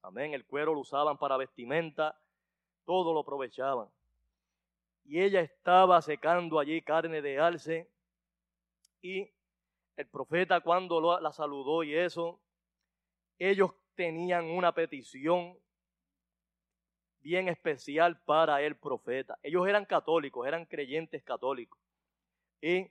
Amén, 0.01 0.33
el 0.33 0.45
cuero 0.45 0.73
lo 0.73 0.79
usaban 0.79 1.17
para 1.17 1.37
vestimenta, 1.37 2.17
todo 2.85 3.13
lo 3.13 3.19
aprovechaban. 3.19 3.89
Y 5.05 5.21
ella 5.21 5.41
estaba 5.41 6.01
secando 6.01 6.59
allí 6.59 6.81
carne 6.81 7.21
de 7.21 7.39
alce 7.39 7.89
y 9.01 9.29
el 9.95 10.07
profeta 10.07 10.61
cuando 10.61 11.19
la 11.19 11.31
saludó 11.33 11.83
y 11.83 11.95
eso, 11.95 12.39
ellos 13.37 13.71
tenían 13.95 14.45
una 14.45 14.73
petición 14.73 15.57
bien 17.19 17.49
especial 17.49 18.21
para 18.21 18.61
el 18.61 18.77
profeta. 18.77 19.37
Ellos 19.43 19.67
eran 19.67 19.85
católicos, 19.85 20.47
eran 20.47 20.65
creyentes 20.65 21.23
católicos. 21.23 21.79
Y 22.61 22.89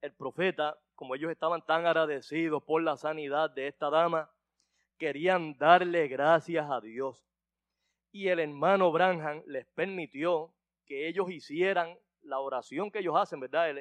el 0.00 0.12
profeta, 0.12 0.76
como 0.94 1.14
ellos 1.14 1.30
estaban 1.30 1.64
tan 1.64 1.86
agradecidos 1.86 2.62
por 2.64 2.82
la 2.82 2.96
sanidad 2.96 3.50
de 3.50 3.68
esta 3.68 3.90
dama, 3.90 4.28
querían 5.02 5.58
darle 5.58 6.06
gracias 6.06 6.64
a 6.70 6.80
Dios. 6.80 7.26
Y 8.12 8.28
el 8.28 8.38
hermano 8.38 8.92
Branham 8.92 9.42
les 9.46 9.66
permitió 9.74 10.54
que 10.86 11.08
ellos 11.08 11.28
hicieran 11.28 11.98
la 12.20 12.38
oración 12.38 12.88
que 12.88 13.00
ellos 13.00 13.16
hacen, 13.16 13.40
¿verdad? 13.40 13.74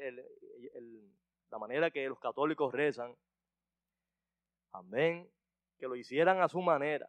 la 1.52 1.60
manera 1.60 1.92
que 1.92 2.10
los 2.10 2.20
católicos 2.20 2.74
rezan. 2.74 3.16
Amén. 4.72 5.30
Que 5.78 5.86
lo 5.88 5.96
hicieran 5.96 6.42
a 6.42 6.48
su 6.48 6.60
manera. 6.60 7.08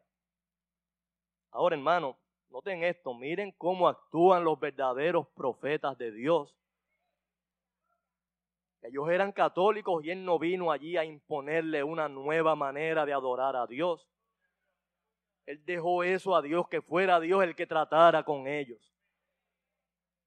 Ahora, 1.51 1.75
hermano, 1.75 2.19
noten 2.51 2.85
esto, 2.85 3.15
miren 3.15 3.51
cómo 3.53 3.89
actúan 3.89 4.45
los 4.45 4.61
verdaderos 4.61 5.27
profetas 5.29 5.97
de 5.97 6.13
Dios. 6.13 6.55
Ellos 8.83 9.09
eran 9.09 9.31
católicos 9.31 10.05
y 10.05 10.11
él 10.11 10.25
no 10.25 10.39
vino 10.39 10.73
allí 10.73 10.97
a 10.97 11.05
imponerle 11.05 11.85
una 11.85 12.09
nueva 12.09 12.57
manera 12.57 13.07
de 13.07 13.13
adorar 13.13 13.55
a 13.55 13.67
Dios. 13.67 14.09
Él 15.47 15.65
dejó 15.65 16.03
eso 16.03 16.35
a 16.35 16.43
Dios, 16.43 16.69
que 16.69 16.83
fuera 16.83 17.21
Dios 17.21 17.43
el 17.45 17.55
que 17.55 17.67
tratara 17.67 18.25
con 18.25 18.47
ellos. 18.47 18.93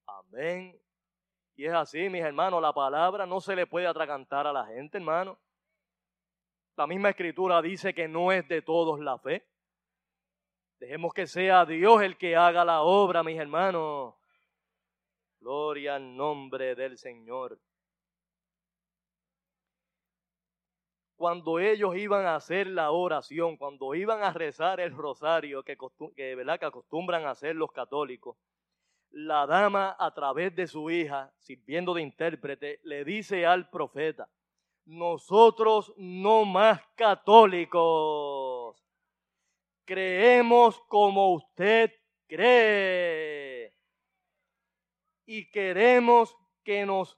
Amén. 0.05 0.79
Y 1.55 1.65
es 1.65 1.73
así, 1.73 2.09
mis 2.09 2.23
hermanos, 2.23 2.61
la 2.61 2.73
palabra 2.73 3.25
no 3.25 3.41
se 3.41 3.55
le 3.55 3.67
puede 3.67 3.87
atragantar 3.87 4.47
a 4.47 4.53
la 4.53 4.65
gente, 4.65 4.97
hermano. 4.97 5.37
La 6.77 6.87
misma 6.87 7.09
escritura 7.09 7.61
dice 7.61 7.93
que 7.93 8.07
no 8.07 8.31
es 8.31 8.47
de 8.47 8.61
todos 8.61 8.99
la 8.99 9.17
fe. 9.17 9.45
Dejemos 10.79 11.13
que 11.13 11.27
sea 11.27 11.65
Dios 11.65 12.01
el 12.01 12.17
que 12.17 12.35
haga 12.35 12.65
la 12.65 12.81
obra, 12.81 13.23
mis 13.23 13.39
hermanos. 13.39 14.15
Gloria 15.39 15.95
al 15.95 16.15
nombre 16.15 16.75
del 16.75 16.97
Señor. 16.97 17.57
Cuando 21.25 21.57
ellos 21.57 21.97
iban 21.97 22.27
a 22.27 22.35
hacer 22.35 22.67
la 22.67 22.91
oración, 22.91 23.57
cuando 23.57 23.95
iban 23.95 24.21
a 24.21 24.31
rezar 24.31 24.79
el 24.79 24.95
rosario 24.95 25.63
que, 25.63 25.75
que, 26.15 26.35
¿verdad? 26.35 26.59
que 26.59 26.67
acostumbran 26.67 27.25
a 27.25 27.31
hacer 27.31 27.55
los 27.55 27.71
católicos, 27.71 28.37
la 29.09 29.47
dama 29.47 29.95
a 29.97 30.13
través 30.13 30.55
de 30.55 30.67
su 30.67 30.91
hija, 30.91 31.33
sirviendo 31.39 31.95
de 31.95 32.03
intérprete, 32.03 32.79
le 32.83 33.03
dice 33.03 33.43
al 33.43 33.71
profeta, 33.71 34.29
nosotros 34.85 35.95
no 35.97 36.45
más 36.45 36.79
católicos, 36.93 38.85
creemos 39.83 40.79
como 40.81 41.33
usted 41.33 41.91
cree 42.27 43.73
y 45.25 45.49
queremos 45.49 46.37
que 46.63 46.85
nos 46.85 47.17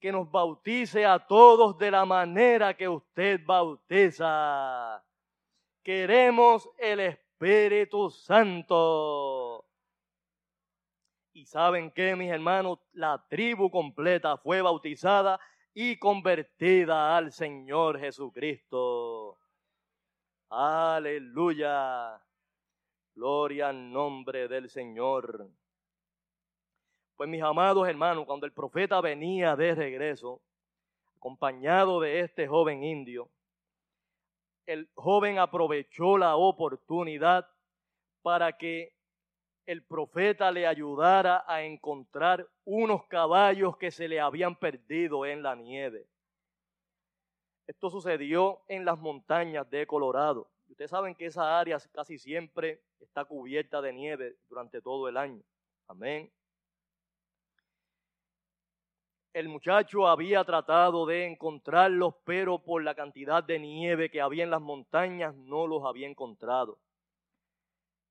que 0.00 0.12
nos 0.12 0.30
bautice 0.30 1.04
a 1.04 1.18
todos 1.18 1.76
de 1.78 1.90
la 1.90 2.04
manera 2.04 2.74
que 2.74 2.88
usted 2.88 3.40
bautiza. 3.44 5.04
Queremos 5.82 6.68
el 6.78 7.00
Espíritu 7.00 8.10
Santo. 8.10 9.64
Y 11.32 11.44
saben 11.44 11.90
que, 11.90 12.16
mis 12.16 12.30
hermanos, 12.30 12.78
la 12.92 13.24
tribu 13.28 13.70
completa 13.70 14.36
fue 14.38 14.60
bautizada 14.60 15.38
y 15.74 15.96
convertida 15.98 17.16
al 17.16 17.32
Señor 17.32 17.98
Jesucristo. 18.00 19.38
Aleluya. 20.50 22.20
Gloria 23.14 23.68
al 23.68 23.92
nombre 23.92 24.48
del 24.48 24.68
Señor. 24.68 25.48
Pues 27.18 27.28
mis 27.28 27.42
amados 27.42 27.88
hermanos, 27.88 28.26
cuando 28.26 28.46
el 28.46 28.52
profeta 28.52 29.00
venía 29.00 29.56
de 29.56 29.74
regreso, 29.74 30.40
acompañado 31.16 31.98
de 32.00 32.20
este 32.20 32.46
joven 32.46 32.84
indio, 32.84 33.28
el 34.66 34.88
joven 34.94 35.40
aprovechó 35.40 36.16
la 36.16 36.36
oportunidad 36.36 37.50
para 38.22 38.52
que 38.52 38.94
el 39.66 39.82
profeta 39.82 40.52
le 40.52 40.68
ayudara 40.68 41.44
a 41.48 41.64
encontrar 41.64 42.48
unos 42.64 43.04
caballos 43.08 43.76
que 43.78 43.90
se 43.90 44.06
le 44.06 44.20
habían 44.20 44.54
perdido 44.54 45.26
en 45.26 45.42
la 45.42 45.56
nieve. 45.56 46.06
Esto 47.66 47.90
sucedió 47.90 48.60
en 48.68 48.84
las 48.84 48.96
montañas 48.96 49.68
de 49.68 49.88
Colorado. 49.88 50.48
Ustedes 50.68 50.92
saben 50.92 51.16
que 51.16 51.26
esa 51.26 51.58
área 51.58 51.78
casi 51.90 52.16
siempre 52.16 52.80
está 53.00 53.24
cubierta 53.24 53.82
de 53.82 53.92
nieve 53.92 54.36
durante 54.48 54.80
todo 54.80 55.08
el 55.08 55.16
año. 55.16 55.42
Amén. 55.88 56.30
El 59.38 59.48
muchacho 59.48 60.08
había 60.08 60.42
tratado 60.44 61.06
de 61.06 61.26
encontrarlos, 61.26 62.14
pero 62.24 62.58
por 62.58 62.82
la 62.82 62.94
cantidad 62.94 63.44
de 63.44 63.58
nieve 63.60 64.10
que 64.10 64.20
había 64.20 64.42
en 64.42 64.50
las 64.50 64.60
montañas 64.60 65.34
no 65.34 65.66
los 65.66 65.84
había 65.84 66.08
encontrado 66.08 66.78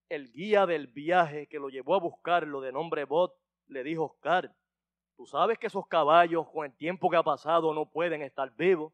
el 0.10 0.32
guía 0.32 0.66
del 0.66 0.88
viaje 0.88 1.48
que 1.48 1.60
lo 1.60 1.70
llevó 1.70 1.96
a 1.96 2.00
buscarlo 2.00 2.62
de 2.62 2.72
nombre 2.72 3.04
Bot 3.06 3.36
le 3.68 3.84
dijo, 3.84 4.06
Oscar, 4.06 4.54
tú 5.16 5.26
sabes 5.26 5.58
que 5.58 5.68
esos 5.68 5.88
caballos 5.88 6.50
con 6.50 6.66
el 6.66 6.76
tiempo 6.76 7.10
que 7.10 7.18
ha 7.18 7.24
pasado 7.24 7.74
no 7.74 7.86
pueden 7.90 8.22
estar 8.22 8.50
vivos. 8.56 8.94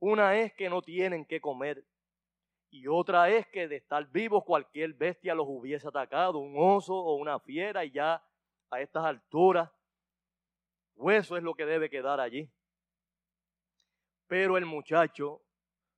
Una 0.00 0.36
es 0.38 0.54
que 0.54 0.70
no 0.70 0.80
tienen 0.80 1.26
que 1.26 1.40
comer 1.40 1.84
y 2.70 2.86
otra 2.86 3.30
es 3.30 3.46
que 3.48 3.68
de 3.68 3.76
estar 3.76 4.06
vivos 4.08 4.44
cualquier 4.44 4.94
bestia 4.94 5.34
los 5.34 5.46
hubiese 5.48 5.88
atacado, 5.88 6.38
un 6.38 6.54
oso 6.56 6.94
o 6.94 7.16
una 7.16 7.38
fiera 7.40 7.84
y 7.84 7.90
ya 7.90 8.22
a 8.70 8.80
estas 8.80 9.04
alturas 9.04 9.70
hueso 10.98 11.36
es 11.36 11.42
lo 11.42 11.54
que 11.54 11.64
debe 11.64 11.88
quedar 11.88 12.20
allí. 12.20 12.50
Pero 14.26 14.56
el 14.58 14.66
muchacho 14.66 15.42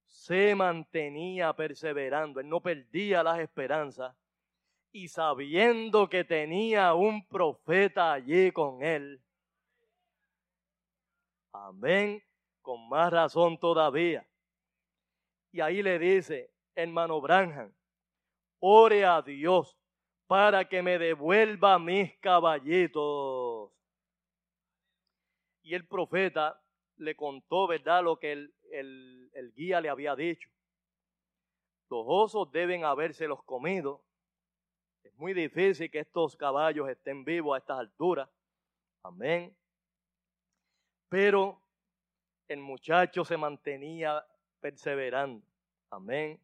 se 0.04 0.54
mantenía 0.54 1.52
perseverando, 1.52 2.40
él 2.40 2.48
no 2.48 2.60
perdía 2.60 3.22
las 3.22 3.38
esperanzas 3.40 4.14
y 4.92 5.08
sabiendo 5.08 6.08
que 6.08 6.24
tenía 6.24 6.94
un 6.94 7.26
profeta 7.26 8.12
allí 8.12 8.50
con 8.52 8.82
él. 8.82 9.22
Amén, 11.52 12.22
con 12.60 12.88
más 12.88 13.12
razón 13.12 13.58
todavía. 13.58 14.26
Y 15.52 15.60
ahí 15.60 15.82
le 15.82 15.98
dice, 15.98 16.52
hermano 16.74 17.20
Branham, 17.20 17.72
ore 18.60 19.04
a 19.04 19.20
Dios 19.22 19.76
para 20.26 20.64
que 20.68 20.82
me 20.82 20.98
devuelva 20.98 21.78
mis 21.78 22.16
caballitos. 22.18 23.49
Y 25.70 25.74
el 25.76 25.86
profeta 25.86 26.60
le 26.96 27.14
contó, 27.14 27.68
¿verdad?, 27.68 28.02
lo 28.02 28.18
que 28.18 28.32
el, 28.32 28.52
el, 28.72 29.52
guía 29.54 29.80
le 29.80 29.88
había 29.88 30.16
dicho. 30.16 30.50
Los 31.88 32.04
osos 32.08 32.50
deben 32.50 32.84
habérselos 32.84 33.40
comido. 33.44 34.04
Es 35.04 35.14
muy 35.14 35.32
difícil 35.32 35.88
que 35.88 36.00
estos 36.00 36.34
caballos 36.34 36.88
estén 36.88 37.24
vivos 37.24 37.54
a 37.54 37.58
estas 37.58 37.78
alturas. 37.78 38.28
Amén. 39.04 39.56
Pero 41.08 41.62
el 42.48 42.58
muchacho 42.58 43.24
se 43.24 43.36
mantenía 43.36 44.26
perseverando. 44.58 45.46
Amén. 45.90 46.40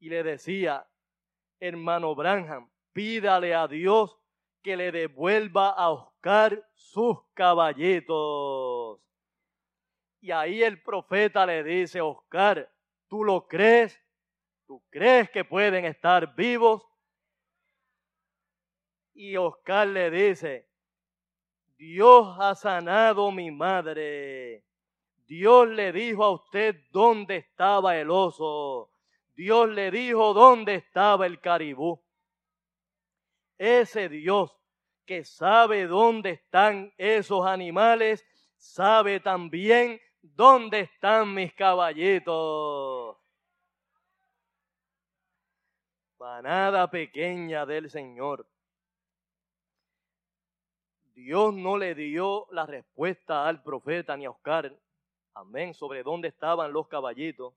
Y 0.00 0.08
le 0.08 0.22
decía, 0.22 0.88
hermano 1.60 2.14
Branham, 2.14 2.70
pídale 2.94 3.54
a 3.54 3.68
Dios 3.68 4.18
que 4.62 4.76
le 4.76 4.92
devuelva 4.92 5.70
a 5.70 5.90
Oscar 5.90 6.66
sus 6.74 7.18
caballitos. 7.34 9.00
Y 10.20 10.30
ahí 10.30 10.62
el 10.62 10.80
profeta 10.82 11.44
le 11.44 11.64
dice, 11.64 12.00
Oscar, 12.00 12.70
¿tú 13.08 13.24
lo 13.24 13.46
crees? 13.46 14.00
¿Tú 14.66 14.82
crees 14.88 15.28
que 15.30 15.44
pueden 15.44 15.84
estar 15.84 16.34
vivos? 16.34 16.86
Y 19.14 19.36
Oscar 19.36 19.88
le 19.88 20.10
dice, 20.10 20.68
Dios 21.76 22.36
ha 22.38 22.54
sanado 22.54 23.30
mi 23.32 23.50
madre. 23.50 24.64
Dios 25.26 25.68
le 25.68 25.92
dijo 25.92 26.24
a 26.24 26.30
usted 26.30 26.76
dónde 26.92 27.38
estaba 27.38 27.96
el 27.96 28.10
oso. 28.10 28.90
Dios 29.34 29.68
le 29.68 29.90
dijo 29.90 30.34
dónde 30.34 30.76
estaba 30.76 31.26
el 31.26 31.40
caribú. 31.40 32.00
Ese 33.58 34.08
Dios 34.08 34.56
que 35.04 35.24
sabe 35.24 35.86
dónde 35.86 36.30
están 36.30 36.92
esos 36.96 37.46
animales, 37.46 38.24
sabe 38.56 39.20
también 39.20 40.00
¿dónde 40.22 40.80
están 40.80 41.34
mis 41.34 41.52
caballitos? 41.54 43.16
Manada 46.18 46.88
pequeña 46.88 47.66
del 47.66 47.90
Señor. 47.90 48.46
Dios 51.14 51.52
no 51.52 51.76
le 51.76 51.94
dio 51.94 52.46
la 52.52 52.64
respuesta 52.64 53.46
al 53.46 53.62
profeta 53.62 54.16
ni 54.16 54.24
a 54.24 54.30
Oscar, 54.30 54.74
amén, 55.34 55.74
sobre 55.74 56.02
dónde 56.02 56.28
estaban 56.28 56.72
los 56.72 56.88
caballitos. 56.88 57.54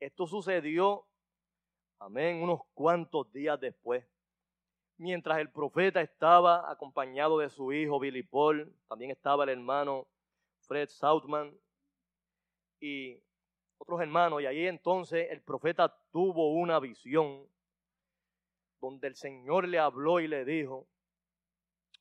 Esto 0.00 0.26
sucedió, 0.26 1.06
amén, 1.98 2.42
unos 2.42 2.60
cuantos 2.72 3.30
días 3.32 3.60
después. 3.60 4.04
Mientras 4.96 5.38
el 5.38 5.50
profeta 5.50 6.00
estaba 6.00 6.70
acompañado 6.70 7.38
de 7.38 7.50
su 7.50 7.72
hijo 7.72 7.98
Billy 7.98 8.22
Paul, 8.22 8.72
también 8.88 9.10
estaba 9.10 9.44
el 9.44 9.50
hermano 9.50 10.06
Fred 10.60 10.88
Southman 10.88 11.52
y 12.80 13.20
otros 13.78 14.00
hermanos, 14.00 14.40
y 14.40 14.46
ahí 14.46 14.66
entonces 14.66 15.28
el 15.30 15.42
profeta 15.42 15.94
tuvo 16.12 16.52
una 16.52 16.78
visión 16.78 17.46
donde 18.80 19.08
el 19.08 19.16
Señor 19.16 19.66
le 19.66 19.78
habló 19.78 20.20
y 20.20 20.28
le 20.28 20.44
dijo, 20.44 20.86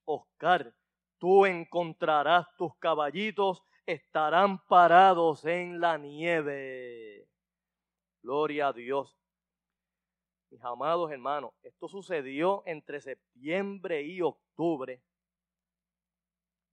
Oscar, 0.05 0.73
tú 1.17 1.45
encontrarás 1.45 2.45
tus 2.57 2.75
caballitos, 2.77 3.63
estarán 3.85 4.63
parados 4.65 5.45
en 5.45 5.79
la 5.79 5.97
nieve. 5.97 7.27
Gloria 8.21 8.67
a 8.67 8.73
Dios. 8.73 9.22
Mis 10.53 10.63
amados 10.63 11.11
hermanos, 11.11 11.51
esto 11.63 11.87
sucedió 11.87 12.61
entre 12.67 13.01
septiembre 13.01 14.03
y 14.03 14.21
octubre 14.21 15.01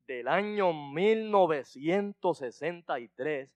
del 0.07 0.29
año 0.29 0.75
1963 0.75 3.49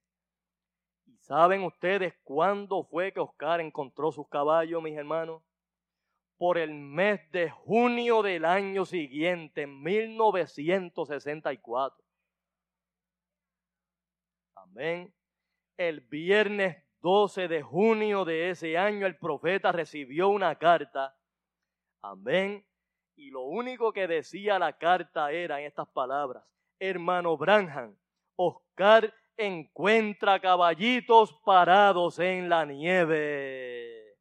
¿Saben 1.20 1.64
ustedes 1.64 2.14
cuándo 2.22 2.84
fue 2.84 3.12
que 3.12 3.20
Oscar 3.20 3.60
encontró 3.60 4.10
sus 4.12 4.26
caballos, 4.28 4.82
mis 4.82 4.96
hermanos? 4.96 5.42
Por 6.38 6.56
el 6.56 6.72
mes 6.72 7.20
de 7.30 7.50
junio 7.50 8.22
del 8.22 8.46
año 8.46 8.86
siguiente, 8.86 9.66
1964. 9.66 12.02
Amén. 14.54 15.12
El 15.76 16.00
viernes 16.00 16.83
12 17.04 17.48
de 17.48 17.60
junio 17.60 18.24
de 18.24 18.48
ese 18.48 18.78
año 18.78 19.06
el 19.06 19.18
profeta 19.18 19.70
recibió 19.72 20.30
una 20.30 20.54
carta. 20.56 21.14
Amén. 22.00 22.66
Y 23.14 23.28
lo 23.30 23.42
único 23.42 23.92
que 23.92 24.08
decía 24.08 24.58
la 24.58 24.72
carta 24.72 25.30
era 25.30 25.60
en 25.60 25.66
estas 25.66 25.86
palabras, 25.88 26.42
hermano 26.78 27.36
Branham, 27.36 27.94
Oscar 28.36 29.12
encuentra 29.36 30.40
caballitos 30.40 31.34
parados 31.44 32.18
en 32.20 32.48
la 32.48 32.64
nieve. 32.64 34.16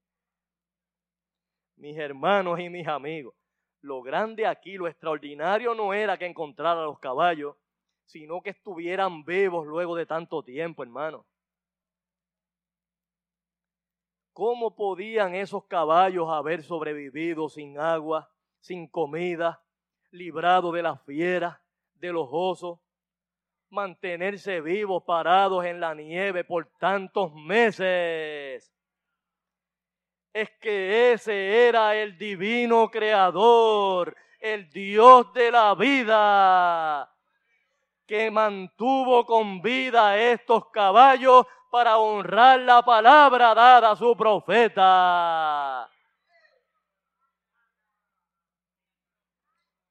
Mis 1.78 1.98
hermanos 1.98 2.60
y 2.60 2.70
mis 2.70 2.86
amigos, 2.86 3.34
lo 3.80 4.02
grande 4.02 4.46
aquí, 4.46 4.74
lo 4.74 4.90
extraordinario 4.90 5.74
no 5.74 5.94
era 5.94 6.18
que 6.18 6.26
encontrara 6.26 6.84
los 6.84 7.00
caballos, 7.00 7.56
sino 8.04 8.42
que 8.42 8.50
estuvieran 8.50 9.24
vivos 9.24 9.66
luego 9.66 9.96
de 9.96 10.06
tanto 10.06 10.44
tiempo, 10.44 10.84
hermano. 10.84 11.26
¿Cómo 14.34 14.76
podían 14.76 15.36
esos 15.36 15.66
caballos 15.66 16.28
haber 16.32 16.64
sobrevivido 16.64 17.50
sin 17.50 17.78
agua, 17.78 18.32
sin 18.60 18.88
comida, 18.88 19.64
librados 20.10 20.74
de 20.74 20.82
las 20.82 21.00
fieras, 21.04 21.60
de 21.94 22.12
los 22.12 22.28
osos, 22.32 22.80
mantenerse 23.70 24.60
vivos, 24.60 25.04
parados 25.04 25.64
en 25.66 25.80
la 25.80 25.94
nieve 25.94 26.44
por 26.44 26.66
tantos 26.80 27.32
meses? 27.36 28.74
Es 30.34 30.50
que 30.60 31.14
ese 31.14 31.68
era 31.68 31.96
el 31.96 32.18
divino 32.18 32.90
creador, 32.90 34.18
el 34.40 34.68
Dios 34.72 35.32
de 35.34 35.52
la 35.52 35.76
vida, 35.76 37.16
que 38.08 38.32
mantuvo 38.32 39.28
con 39.28 39.62
vida 39.62 40.10
a 40.10 40.18
estos 40.20 40.72
caballos 40.72 41.46
para 41.74 41.98
honrar 41.98 42.60
la 42.60 42.84
palabra 42.84 43.56
dada 43.56 43.90
a 43.90 43.96
su 43.96 44.16
profeta. 44.16 45.90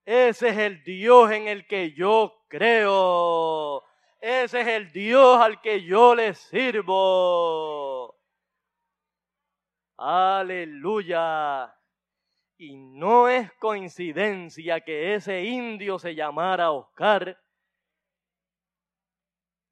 Ese 0.05 0.51
es 0.51 0.59
el 0.59 0.85
Dios 0.85 1.33
en 1.33 1.49
el 1.49 1.67
que 1.67 1.91
yo 1.93 2.45
creo. 2.47 3.83
Ese 4.21 4.61
es 4.61 4.69
el 4.69 4.93
Dios 4.93 5.41
al 5.41 5.61
que 5.61 5.83
yo 5.83 6.15
le 6.15 6.35
sirvo. 6.35 8.17
Aleluya. 9.97 11.77
Y 12.59 12.77
no 12.77 13.29
es 13.29 13.53
coincidencia 13.55 14.83
que 14.83 15.17
ese 15.17 15.43
indio 15.43 15.99
se 15.99 16.15
llamara 16.15 16.71
Oscar 16.71 17.37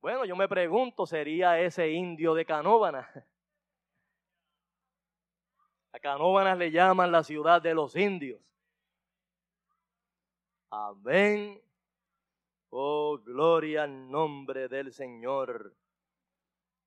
bueno, 0.01 0.25
yo 0.25 0.35
me 0.35 0.49
pregunto, 0.49 1.07
¿sería 1.07 1.61
ese 1.61 1.91
indio 1.91 2.35
de 2.35 2.45
Canóvanas? 2.45 3.07
A 5.93 5.99
Canóvanas 5.99 6.57
le 6.57 6.71
llaman 6.71 7.11
la 7.11 7.23
ciudad 7.25 7.61
de 7.61 7.75
los 7.75 7.97
indios. 7.97 8.41
Amén. 10.71 11.61
Oh, 12.71 13.19
gloria 13.19 13.83
al 13.83 14.09
nombre 14.09 14.69
del 14.69 14.93
Señor. 14.93 15.75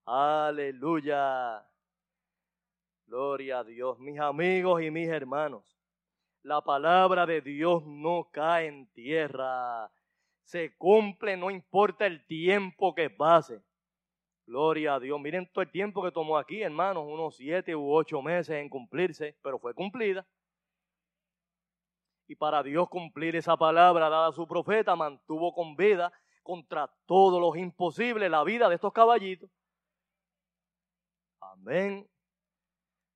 Aleluya. 0.05 1.67
Gloria 3.05 3.59
a 3.59 3.63
Dios. 3.65 3.99
Mis 3.99 4.17
amigos 4.19 4.81
y 4.81 4.89
mis 4.89 5.09
hermanos, 5.09 5.77
la 6.43 6.61
palabra 6.61 7.25
de 7.25 7.41
Dios 7.41 7.85
no 7.85 8.29
cae 8.31 8.67
en 8.67 8.87
tierra 8.87 9.91
se 10.43 10.75
cumple, 10.77 11.37
no 11.37 11.49
importa 11.49 12.05
el 12.05 12.25
tiempo 12.25 12.93
que 12.93 13.09
pase. 13.09 13.61
Gloria 14.45 14.95
a 14.95 14.99
Dios. 14.99 15.19
Miren 15.19 15.49
todo 15.51 15.63
el 15.63 15.71
tiempo 15.71 16.03
que 16.03 16.11
tomó 16.11 16.37
aquí, 16.37 16.61
hermanos, 16.61 17.05
unos 17.07 17.37
siete 17.37 17.75
u 17.75 17.93
ocho 17.93 18.21
meses 18.21 18.55
en 18.57 18.69
cumplirse, 18.69 19.37
pero 19.41 19.57
fue 19.57 19.73
cumplida. 19.73 20.25
Y 22.27 22.35
para 22.35 22.63
Dios 22.63 22.89
cumplir 22.89 23.35
esa 23.35 23.55
palabra 23.57 24.09
dada 24.09 24.27
a 24.27 24.33
su 24.33 24.47
profeta, 24.47 24.95
mantuvo 24.95 25.53
con 25.53 25.75
vida 25.75 26.11
contra 26.41 26.91
todos 27.05 27.39
los 27.39 27.57
imposibles 27.57 28.29
la 28.29 28.43
vida 28.43 28.67
de 28.67 28.75
estos 28.75 28.91
caballitos. 28.91 29.49
Amén. 31.39 32.07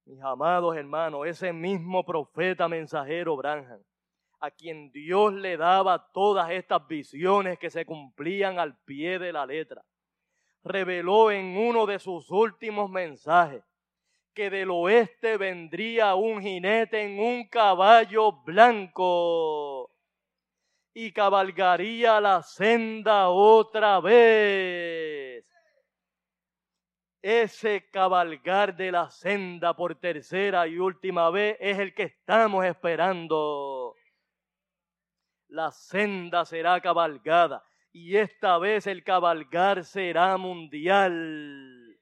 Mis 0.05 0.21
amados 0.21 0.77
hermanos, 0.77 1.27
ese 1.27 1.51
mismo 1.51 2.05
profeta 2.05 2.69
mensajero 2.69 3.35
Branham 3.35 3.83
a 4.39 4.51
quien 4.51 4.91
Dios 4.91 5.33
le 5.33 5.57
daba 5.57 6.11
todas 6.11 6.51
estas 6.51 6.87
visiones 6.87 7.57
que 7.59 7.69
se 7.69 7.85
cumplían 7.85 8.59
al 8.59 8.77
pie 8.83 9.19
de 9.19 9.33
la 9.33 9.45
letra. 9.45 9.83
Reveló 10.63 11.31
en 11.31 11.57
uno 11.57 11.85
de 11.85 11.99
sus 11.99 12.29
últimos 12.29 12.89
mensajes 12.89 13.63
que 14.33 14.49
del 14.51 14.69
oeste 14.69 15.35
vendría 15.37 16.13
un 16.13 16.41
jinete 16.41 17.01
en 17.01 17.19
un 17.19 17.47
caballo 17.47 18.31
blanco 18.43 19.89
y 20.93 21.11
cabalgaría 21.11 22.21
la 22.21 22.43
senda 22.43 23.29
otra 23.29 23.99
vez. 23.99 25.43
Ese 27.21 27.89
cabalgar 27.89 28.75
de 28.75 28.91
la 28.91 29.09
senda 29.09 29.75
por 29.75 29.95
tercera 29.95 30.67
y 30.67 30.77
última 30.77 31.31
vez 31.31 31.57
es 31.59 31.79
el 31.79 31.95
que 31.95 32.03
estamos 32.03 32.63
esperando 32.63 33.95
la 35.49 35.71
senda 35.71 36.45
será 36.45 36.79
cabalgada 36.81 37.63
y 37.91 38.17
esta 38.17 38.57
vez 38.57 38.85
el 38.87 39.03
cabalgar 39.03 39.83
será 39.83 40.37
mundial. 40.37 41.97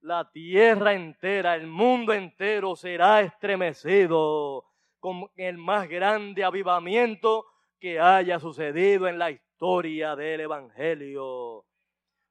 La 0.00 0.30
tierra 0.30 0.92
entera, 0.94 1.54
el 1.54 1.66
mundo 1.66 2.12
entero 2.12 2.76
será 2.76 3.20
estremecido 3.20 4.64
con 4.98 5.30
el 5.36 5.56
más 5.56 5.88
grande 5.88 6.44
avivamiento 6.44 7.46
que 7.78 8.00
haya 8.00 8.38
sucedido 8.38 9.06
en 9.06 9.18
la 9.18 9.30
historia 9.30 10.16
del 10.16 10.40
Evangelio, 10.40 11.64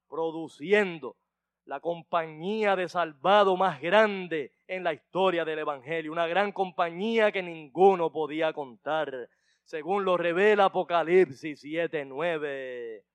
produciendo 0.10 1.16
la 1.66 1.80
compañía 1.80 2.76
de 2.76 2.90
salvado 2.90 3.56
más 3.56 3.80
grande 3.80 4.52
en 4.68 4.84
la 4.84 4.94
historia 4.94 5.46
del 5.46 5.60
Evangelio, 5.60 6.12
una 6.12 6.28
gran 6.28 6.52
compañía 6.52 7.32
que 7.32 7.42
ninguno 7.42 8.12
podía 8.12 8.52
contar 8.52 9.30
según 9.64 10.06
lo 10.06 10.18
revela 10.18 10.66
Apocalipsis 10.66 11.60
7, 11.60 12.06
9. 12.06 13.06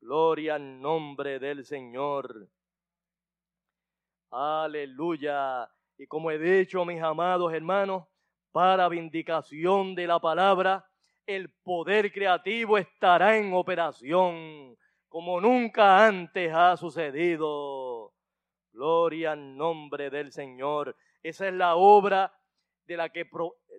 Gloria 0.00 0.54
al 0.54 0.80
nombre 0.80 1.38
del 1.38 1.64
Señor. 1.64 2.48
Aleluya. 4.30 5.68
Y 5.96 6.06
como 6.06 6.30
he 6.30 6.38
dicho, 6.38 6.84
mis 6.84 7.02
amados 7.02 7.52
hermanos, 7.52 8.04
para 8.52 8.88
vindicación 8.88 9.94
de 9.94 10.06
la 10.06 10.20
palabra, 10.20 10.88
el 11.26 11.50
poder 11.50 12.12
creativo 12.12 12.78
estará 12.78 13.36
en 13.36 13.52
operación 13.52 14.76
como 15.08 15.40
nunca 15.40 16.06
antes 16.06 16.52
ha 16.52 16.76
sucedido. 16.76 18.12
Gloria 18.72 19.32
al 19.32 19.56
nombre 19.56 20.10
del 20.10 20.32
Señor. 20.32 20.96
Esa 21.22 21.48
es 21.48 21.54
la 21.54 21.76
obra 21.76 22.32
de 22.86 22.96
la 22.96 23.08
que, 23.10 23.28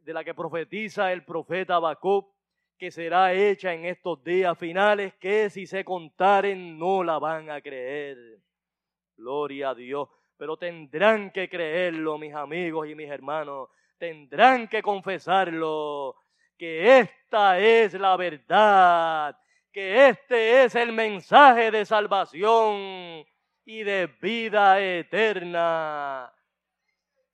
de 0.03 0.13
la 0.13 0.23
que 0.23 0.33
profetiza 0.33 1.11
el 1.11 1.23
profeta 1.23 1.75
Habacuc, 1.75 2.33
que 2.77 2.91
será 2.91 3.33
hecha 3.33 3.73
en 3.73 3.85
estos 3.85 4.23
días 4.23 4.57
finales, 4.57 5.13
que 5.19 5.49
si 5.49 5.67
se 5.67 5.83
contaren 5.83 6.77
no 6.77 7.03
la 7.03 7.19
van 7.19 7.49
a 7.49 7.61
creer. 7.61 8.17
Gloria 9.17 9.71
a 9.71 9.75
Dios. 9.75 10.07
Pero 10.37 10.55
tendrán 10.55 11.31
que 11.31 11.49
creerlo, 11.49 12.17
mis 12.17 12.33
amigos 12.33 12.87
y 12.87 12.95
mis 12.95 13.09
hermanos. 13.09 13.69
Tendrán 13.97 14.69
que 14.69 14.81
confesarlo, 14.81 16.15
que 16.57 16.99
esta 16.99 17.59
es 17.59 17.93
la 17.95 18.15
verdad, 18.15 19.37
que 19.73 20.07
este 20.07 20.63
es 20.63 20.75
el 20.75 20.93
mensaje 20.93 21.71
de 21.71 21.85
salvación 21.85 23.25
y 23.65 23.83
de 23.83 24.07
vida 24.21 24.79
eterna 24.79 26.33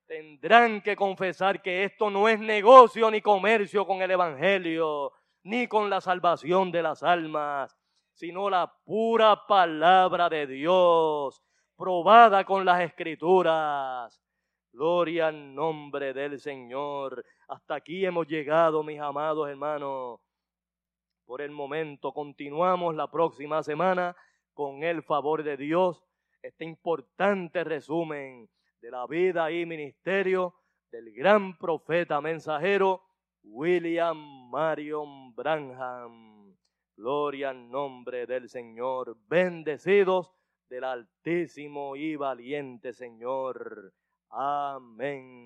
tendrán 0.07 0.81
que 0.81 0.95
confesar 0.95 1.61
que 1.61 1.83
esto 1.83 2.09
no 2.09 2.27
es 2.27 2.39
negocio 2.39 3.09
ni 3.11 3.21
comercio 3.21 3.85
con 3.85 4.01
el 4.01 4.11
Evangelio, 4.11 5.11
ni 5.43 5.67
con 5.67 5.89
la 5.89 6.01
salvación 6.01 6.71
de 6.71 6.81
las 6.81 7.03
almas, 7.03 7.77
sino 8.13 8.49
la 8.49 8.73
pura 8.85 9.45
palabra 9.47 10.29
de 10.29 10.47
Dios, 10.47 11.41
probada 11.75 12.43
con 12.45 12.65
las 12.65 12.81
escrituras. 12.81 14.21
Gloria 14.71 15.27
al 15.27 15.55
nombre 15.55 16.13
del 16.13 16.39
Señor. 16.39 17.23
Hasta 17.47 17.75
aquí 17.75 18.05
hemos 18.05 18.27
llegado, 18.27 18.83
mis 18.83 18.99
amados 18.99 19.49
hermanos. 19.49 20.19
Por 21.25 21.41
el 21.41 21.51
momento 21.51 22.13
continuamos 22.13 22.93
la 22.95 23.09
próxima 23.09 23.63
semana 23.63 24.15
con 24.53 24.83
el 24.83 25.01
favor 25.01 25.43
de 25.43 25.57
Dios. 25.57 26.03
Este 26.41 26.65
importante 26.65 27.63
resumen 27.63 28.49
de 28.85 28.91
la 28.91 29.07
vida 29.07 29.51
y 29.51 29.65
ministerio 29.65 30.53
del 30.91 31.11
gran 31.11 31.57
profeta 31.57 32.21
mensajero 32.21 33.01
William 33.41 34.15
Marion 34.51 35.33
Branham. 35.33 36.55
Gloria 36.95 37.49
al 37.49 37.67
nombre 37.71 38.27
del 38.27 38.47
Señor. 38.47 39.17
Bendecidos 39.27 40.31
del 40.69 40.83
Altísimo 40.83 41.95
y 41.95 42.15
valiente 42.15 42.93
Señor. 42.93 43.91
Amén. 44.29 45.45